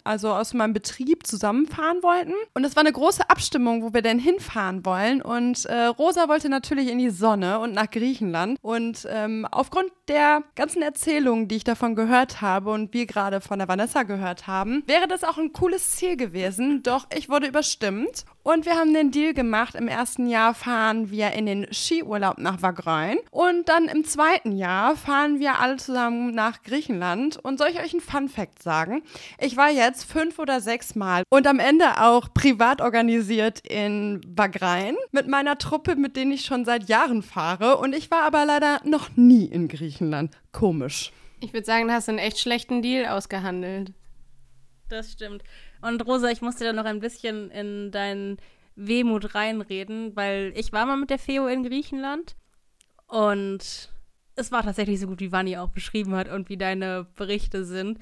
[0.04, 2.34] also aus meinem Betrieb zusammenfahren wollten.
[2.54, 5.22] Und es war eine große Abstimmung, wo wir denn hinfahren wollen.
[5.22, 8.58] Und äh, Rosa wollte natürlich in die Sonne und nach Griechenland.
[8.62, 13.60] Und ähm, aufgrund der ganzen Erzählungen, die ich davon gehört habe und wir gerade von
[13.60, 16.84] der Vanessa gehört haben, wäre das auch ein cooles Ziel gewesen.
[16.84, 18.26] Doch ich wurde überstimmt.
[18.44, 19.76] Und wir haben den Deal gemacht.
[19.76, 23.18] Im ersten Jahr fahren wir in den Skiurlaub nach Wagrain.
[23.30, 27.38] Und dann im zweiten Jahr fahren wir alle zusammen nach Griechenland.
[27.38, 29.03] Und soll ich euch einen Fun Fact sagen?
[29.39, 34.95] Ich war jetzt fünf oder sechs Mal und am Ende auch privat organisiert in Wagrain
[35.11, 37.78] mit meiner Truppe, mit denen ich schon seit Jahren fahre.
[37.78, 40.36] Und ich war aber leider noch nie in Griechenland.
[40.51, 41.11] Komisch.
[41.39, 43.93] Ich würde sagen, du hast einen echt schlechten Deal ausgehandelt.
[44.89, 45.43] Das stimmt.
[45.82, 48.38] Und Rosa, ich musste da noch ein bisschen in deinen
[48.75, 52.36] Wehmut reinreden, weil ich war mal mit der Feo in Griechenland
[53.08, 53.89] und
[54.36, 57.99] es war tatsächlich so gut, wie Vanni auch beschrieben hat und wie deine Berichte sind.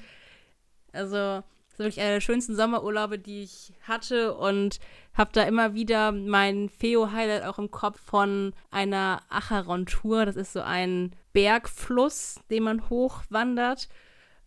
[0.92, 4.78] Also, es ist wirklich einer der schönsten Sommerurlaube, die ich hatte und
[5.14, 10.26] habe da immer wieder mein Feo-Highlight auch im Kopf von einer Acheron-Tour.
[10.26, 13.88] Das ist so ein Bergfluss, den man hochwandert.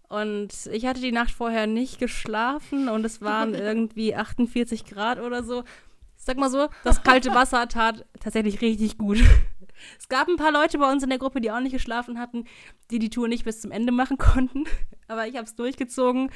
[0.10, 5.43] Und ich hatte die Nacht vorher nicht geschlafen und es waren irgendwie 48 Grad oder
[5.43, 5.64] so.
[6.16, 9.20] sag mal so, das kalte Wasser tat tatsächlich richtig gut.
[9.97, 12.45] Es gab ein paar Leute bei uns in der Gruppe, die auch nicht geschlafen hatten,
[12.91, 14.65] die die Tour nicht bis zum Ende machen konnten.
[15.07, 16.32] Aber ich habe es durchgezogen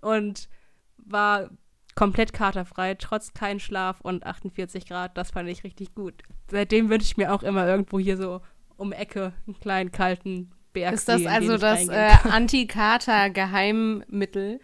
[0.00, 0.48] und
[0.96, 1.50] war
[1.94, 5.18] komplett katerfrei, trotz kein Schlaf und 48 Grad.
[5.18, 6.14] Das fand ich richtig gut.
[6.50, 8.40] Seitdem wünsche ich mir auch immer irgendwo hier so
[8.76, 14.60] um Ecke einen kleinen kalten Berg Ist das also das äh, Anti-Kater-Geheimmittel?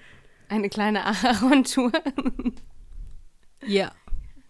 [0.48, 1.90] Eine kleine Aaron-Tour?
[3.66, 3.90] ja.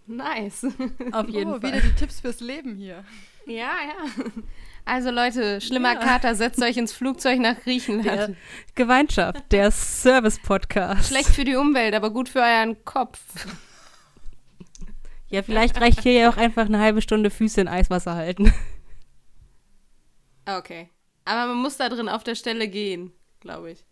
[0.07, 0.67] Nice.
[1.13, 1.73] Auf jeden oh, Fall.
[1.73, 3.03] wieder die Tipps fürs Leben hier.
[3.47, 4.25] Ja, ja.
[4.89, 5.99] Also Leute, schlimmer ja.
[6.01, 8.07] Kater, setzt euch ins Flugzeug nach Griechenland.
[8.07, 8.37] Der
[8.77, 11.09] Gemeinschaft, der Service-Podcast.
[11.09, 13.19] Schlecht für die Umwelt, aber gut für euren Kopf.
[15.29, 18.55] Ja, vielleicht reicht hier ja auch einfach eine halbe Stunde Füße in Eiswasser halten.
[20.47, 20.89] Okay.
[21.25, 23.85] Aber man muss da drin auf der Stelle gehen, glaube ich.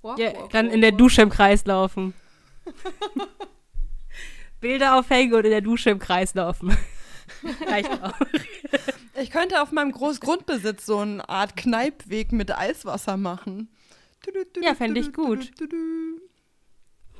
[0.00, 2.14] Walk, ja, walk, dann walk, in der Dusche im Kreis laufen.
[4.60, 6.74] Bilder aufhängen und in der Dusche im Kreis laufen.
[7.66, 8.12] Reicht auch.
[9.14, 13.68] Ich könnte auf meinem Großgrundbesitz so eine Art Kneipweg mit Eiswasser machen.
[14.62, 15.50] Ja, fände ich gut.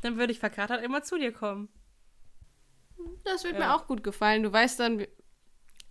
[0.03, 1.69] Dann würde ich verkatert immer zu dir kommen.
[3.25, 3.59] Das wird Ja.
[3.61, 4.43] mir auch gut gefallen.
[4.43, 5.07] Du weißt dann,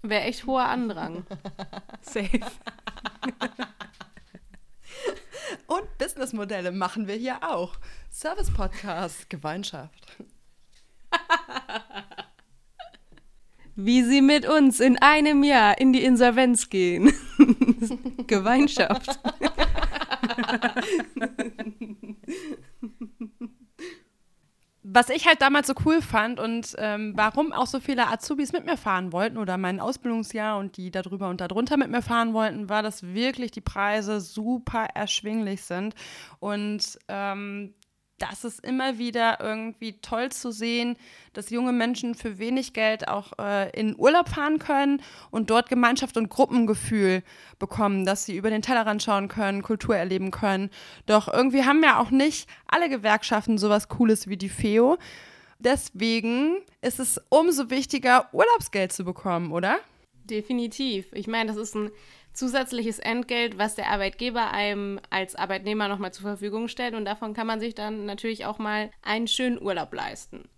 [0.01, 1.25] wäre echt hoher Andrang.
[2.01, 2.39] Safe.
[5.67, 7.75] Und Businessmodelle machen wir hier auch.
[8.11, 10.17] Service-Podcast, Gemeinschaft.
[13.83, 17.11] Wie sie mit uns in einem Jahr in die Insolvenz gehen.
[18.27, 19.19] Gemeinschaft.
[24.83, 28.65] Was ich halt damals so cool fand und ähm, warum auch so viele Azubis mit
[28.65, 32.67] mir fahren wollten oder mein Ausbildungsjahr und die darüber und darunter mit mir fahren wollten,
[32.67, 35.95] war, dass wirklich die Preise super erschwinglich sind
[36.39, 37.73] und ähm,
[38.21, 40.95] das ist immer wieder irgendwie toll zu sehen,
[41.33, 45.01] dass junge Menschen für wenig Geld auch äh, in Urlaub fahren können
[45.31, 47.23] und dort Gemeinschaft und Gruppengefühl
[47.57, 50.69] bekommen, dass sie über den Tellerrand schauen können, Kultur erleben können.
[51.07, 54.97] Doch irgendwie haben ja auch nicht alle Gewerkschaften sowas Cooles wie die FEO.
[55.57, 59.79] Deswegen ist es umso wichtiger, Urlaubsgeld zu bekommen, oder?
[60.23, 61.07] Definitiv.
[61.13, 61.91] Ich meine, das ist ein
[62.33, 66.95] zusätzliches Entgelt, was der Arbeitgeber einem als Arbeitnehmer nochmal zur Verfügung stellt.
[66.95, 70.49] Und davon kann man sich dann natürlich auch mal einen schönen Urlaub leisten.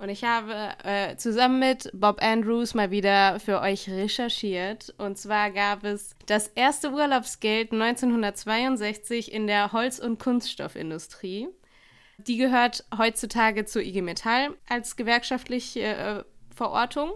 [0.00, 4.94] Und ich habe äh, zusammen mit Bob Andrews mal wieder für euch recherchiert.
[4.96, 11.48] Und zwar gab es das erste Urlaubsgeld 1962 in der Holz- und Kunststoffindustrie.
[12.16, 16.24] Die gehört heutzutage zur IG Metall als gewerkschaftliche äh,
[16.54, 17.10] Verortung.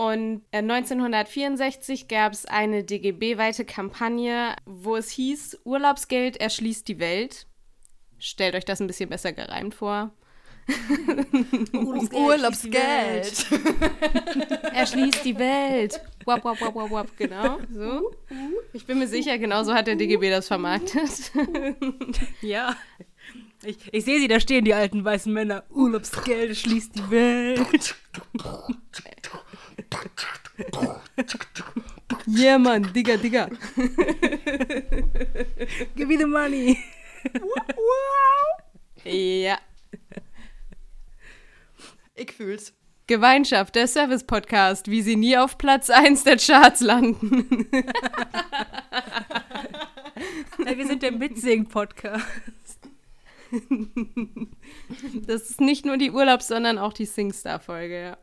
[0.00, 7.46] Und äh, 1964 gab es eine DGB-weite Kampagne, wo es hieß, Urlaubsgeld erschließt die Welt.
[8.18, 10.10] Stellt euch das ein bisschen besser gereimt vor.
[11.74, 13.46] Urlaubsgeld.
[14.72, 16.00] Erschließt die Welt.
[16.24, 17.16] Wap, wap, wap, wap, wap.
[17.18, 18.10] Genau, so.
[18.72, 21.30] Ich bin mir sicher, genau so hat der DGB das vermarktet.
[22.40, 22.74] Ja.
[23.62, 25.64] Ich, ich sehe sie da stehen, die alten weißen Männer.
[25.68, 27.94] Urlaubsgeld schließt die Welt.
[32.26, 33.48] Yeah, Mann, Digga, Digga.
[35.96, 36.78] Give me the money.
[39.04, 39.58] Ja.
[42.14, 42.74] Ich fühl's.
[43.06, 47.66] Gemeinschaft, der Service-Podcast, wie sie nie auf Platz 1 der Charts landen.
[50.64, 52.24] Ey, wir sind der Mitsingen-Podcast.
[55.26, 58.18] Das ist nicht nur die Urlaubs-, sondern auch die Singstar-Folge, ja.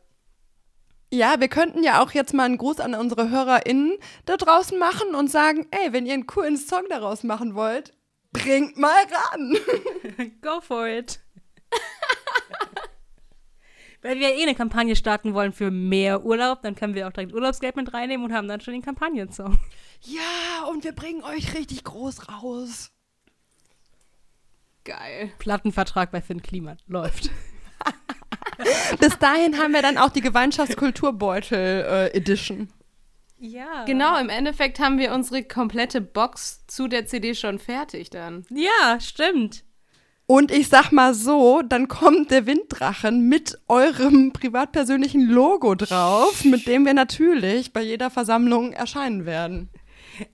[1.10, 3.96] Ja, wir könnten ja auch jetzt mal einen Gruß an unsere HörerInnen
[4.26, 7.94] da draußen machen und sagen, ey, wenn ihr einen coolen Song daraus machen wollt,
[8.32, 9.56] bringt mal ran.
[10.42, 11.20] Go for it.
[14.02, 17.32] Weil wir eh eine Kampagne starten wollen für mehr Urlaub, dann können wir auch direkt
[17.32, 19.58] Urlaubsgeld mit reinnehmen und haben dann schon den Kampagnensong.
[20.02, 22.90] Ja, und wir bringen euch richtig groß raus.
[24.84, 25.32] Geil.
[25.38, 26.76] Plattenvertrag bei Finn Kliman.
[26.86, 27.30] Läuft.
[29.00, 32.68] Bis dahin haben wir dann auch die Gemeinschaftskulturbeutel äh, Edition.
[33.40, 33.84] Ja.
[33.84, 38.44] Genau, im Endeffekt haben wir unsere komplette Box zu der CD schon fertig dann.
[38.50, 39.64] Ja, stimmt.
[40.26, 46.66] Und ich sag mal so, dann kommt der Winddrachen mit eurem privatpersönlichen Logo drauf, mit
[46.66, 49.70] dem wir natürlich bei jeder Versammlung erscheinen werden.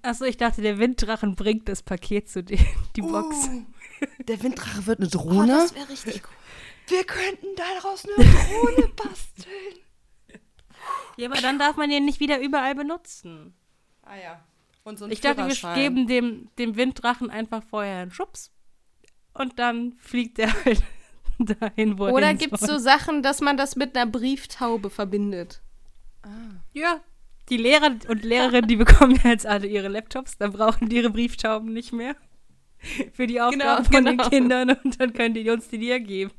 [0.02, 2.58] Achso, ich dachte, der Winddrachen bringt das Paket zu dir,
[2.96, 3.48] die Box.
[3.48, 3.64] Uh,
[4.26, 5.66] der Winddrache wird eine Drohne.
[5.74, 6.43] wäre richtig cool.
[6.88, 9.78] Wir könnten daraus eine Drohne basteln.
[11.16, 13.54] Ja, aber dann darf man den nicht wieder überall benutzen.
[14.02, 14.44] Ah ja.
[14.82, 18.52] Und so ein Ich dachte, wir geben dem, dem Winddrachen einfach vorher einen Schubs
[19.32, 20.82] und dann fliegt er halt
[21.38, 25.62] dahin, wo er Oder gibt es so Sachen, dass man das mit einer Brieftaube verbindet?
[26.72, 27.00] Ja,
[27.48, 31.10] die Lehrer und Lehrerinnen, die bekommen ja jetzt alle ihre Laptops, dann brauchen die ihre
[31.10, 32.16] Brieftauben nicht mehr
[33.12, 34.28] für die Aufgaben von den genau.
[34.28, 36.32] Kindern und dann können die uns die dir geben.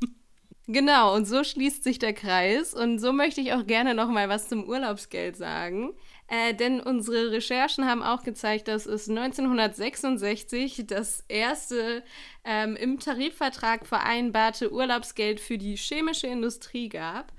[0.68, 2.74] Genau, und so schließt sich der Kreis.
[2.74, 5.94] Und so möchte ich auch gerne noch mal was zum Urlaubsgeld sagen.
[6.28, 12.04] Äh, denn unsere Recherchen haben auch gezeigt, dass es 1966 das erste
[12.44, 17.32] ähm, im Tarifvertrag vereinbarte Urlaubsgeld für die chemische Industrie gab.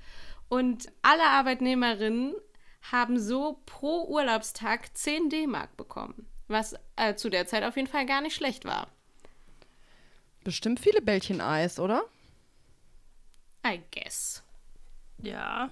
[0.47, 2.33] Und alle Arbeitnehmerinnen
[2.91, 6.27] haben so pro Urlaubstag 10 D-Mark bekommen.
[6.47, 8.87] Was äh, zu der Zeit auf jeden Fall gar nicht schlecht war.
[10.45, 12.05] Bestimmt viele Bällchen Eis, oder?
[13.73, 14.43] I guess.
[15.21, 15.69] Ja.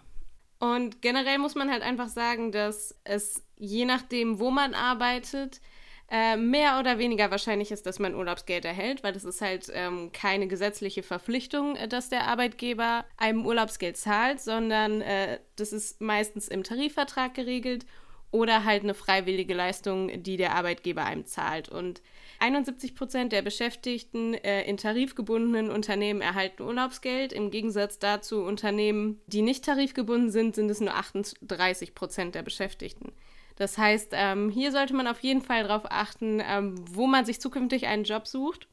[0.59, 5.61] Und generell muss man halt einfach sagen, dass es je nachdem, wo man arbeitet,
[6.09, 10.11] äh, mehr oder weniger wahrscheinlich ist, dass man Urlaubsgeld erhält, weil es ist halt ähm,
[10.11, 16.47] keine gesetzliche Verpflichtung, äh, dass der Arbeitgeber einem Urlaubsgeld zahlt, sondern äh, das ist meistens
[16.47, 17.85] im Tarifvertrag geregelt
[18.29, 21.69] oder halt eine freiwillige Leistung, die der Arbeitgeber einem zahlt.
[21.69, 22.01] Und
[22.39, 27.33] 71 Prozent der Beschäftigten äh, in tarifgebundenen Unternehmen erhalten Urlaubsgeld.
[27.33, 33.11] Im Gegensatz dazu Unternehmen, die nicht tarifgebunden sind, sind es nur 38 Prozent der Beschäftigten.
[33.55, 37.39] Das heißt, ähm, hier sollte man auf jeden Fall darauf achten, ähm, wo man sich
[37.39, 38.67] zukünftig einen Job sucht.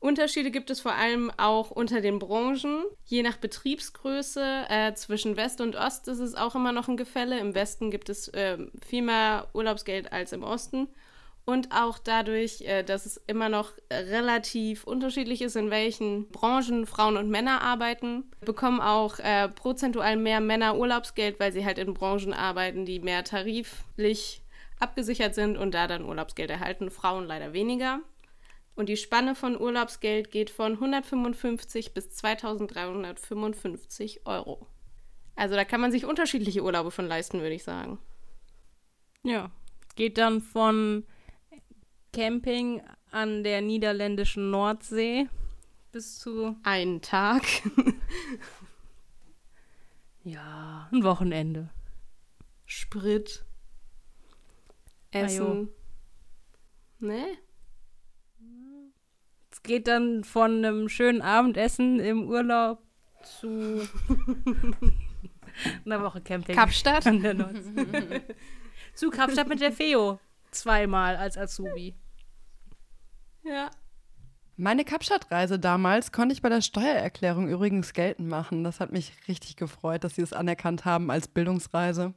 [0.00, 2.84] Unterschiede gibt es vor allem auch unter den Branchen.
[3.04, 7.38] Je nach Betriebsgröße äh, zwischen West und Ost ist es auch immer noch ein Gefälle.
[7.38, 10.88] Im Westen gibt es äh, viel mehr Urlaubsgeld als im Osten.
[11.44, 17.16] Und auch dadurch, äh, dass es immer noch relativ unterschiedlich ist, in welchen Branchen Frauen
[17.16, 22.32] und Männer arbeiten, bekommen auch äh, prozentual mehr Männer Urlaubsgeld, weil sie halt in Branchen
[22.32, 24.42] arbeiten, die mehr tariflich
[24.78, 26.90] abgesichert sind und da dann Urlaubsgeld erhalten.
[26.90, 28.00] Frauen leider weniger.
[28.76, 34.66] Und die Spanne von Urlaubsgeld geht von 155 bis 2355 Euro.
[35.36, 37.98] Also da kann man sich unterschiedliche Urlaube von leisten, würde ich sagen.
[39.22, 39.50] Ja,
[39.96, 41.04] geht dann von
[42.12, 45.28] Camping an der niederländischen Nordsee
[45.92, 47.42] bis zu einen Tag.
[50.24, 51.70] ja, ein Wochenende.
[52.66, 53.44] Sprit.
[55.10, 55.68] Essen.
[57.00, 57.26] Ne?
[59.50, 62.78] Es geht dann von einem schönen Abendessen im Urlaub
[63.22, 63.86] zu
[65.84, 66.54] einer Woche Camping.
[66.54, 67.06] Kapstadt?
[67.06, 68.22] An der Nordsee.
[68.94, 70.20] zu Kapstadt mit der Feo.
[70.50, 71.94] Zweimal als Azubi.
[73.42, 73.70] Ja.
[74.56, 78.62] Meine Kapstadt-Reise damals konnte ich bei der Steuererklärung übrigens geltend machen.
[78.62, 82.12] Das hat mich richtig gefreut, dass sie es anerkannt haben als Bildungsreise.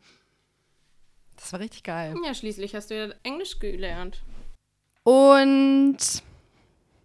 [1.37, 2.15] Das war richtig geil.
[2.25, 4.23] Ja, schließlich hast du ja Englisch gelernt.
[5.03, 5.97] Und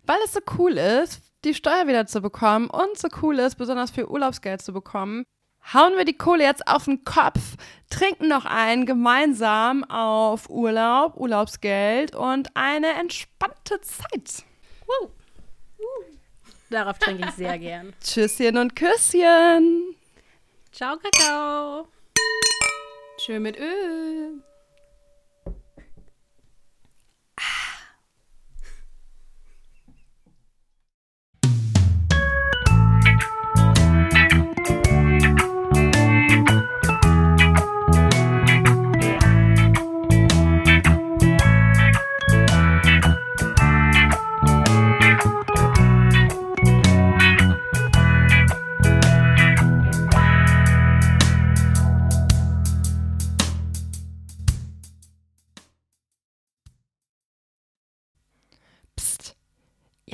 [0.07, 3.91] weil es so cool ist, die Steuer wieder zu bekommen und so cool ist, besonders
[3.91, 5.25] viel Urlaubsgeld zu bekommen,
[5.73, 7.57] hauen wir die Kohle jetzt auf den Kopf,
[7.91, 14.45] trinken noch ein gemeinsam auf Urlaub, Urlaubsgeld und eine entspannte Zeit.
[14.87, 15.11] Woo.
[16.71, 17.95] Darauf trinke ich sehr gern.
[18.03, 19.97] Tschüsschen und Küsschen.
[20.73, 21.89] Ciao, Kakao.
[23.19, 24.43] Schön mit Öl.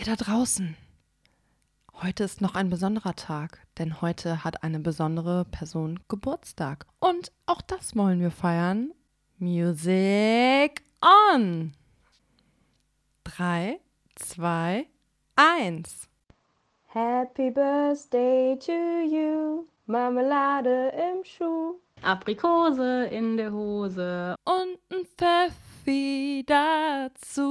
[0.06, 0.76] Ihr da draußen.
[2.02, 6.86] Heute ist noch ein besonderer Tag, denn heute hat eine besondere Person Geburtstag.
[6.98, 8.92] Und auch das wollen wir feiern.
[9.38, 11.72] Music on!
[13.22, 13.80] Drei,
[14.16, 14.86] zwei,
[15.36, 16.08] eins.
[16.88, 21.76] Happy Birthday to you, Marmelade im Schuh.
[22.02, 24.34] Aprikose in der Hose.
[24.44, 27.44] Und ein Pfeffi dazu.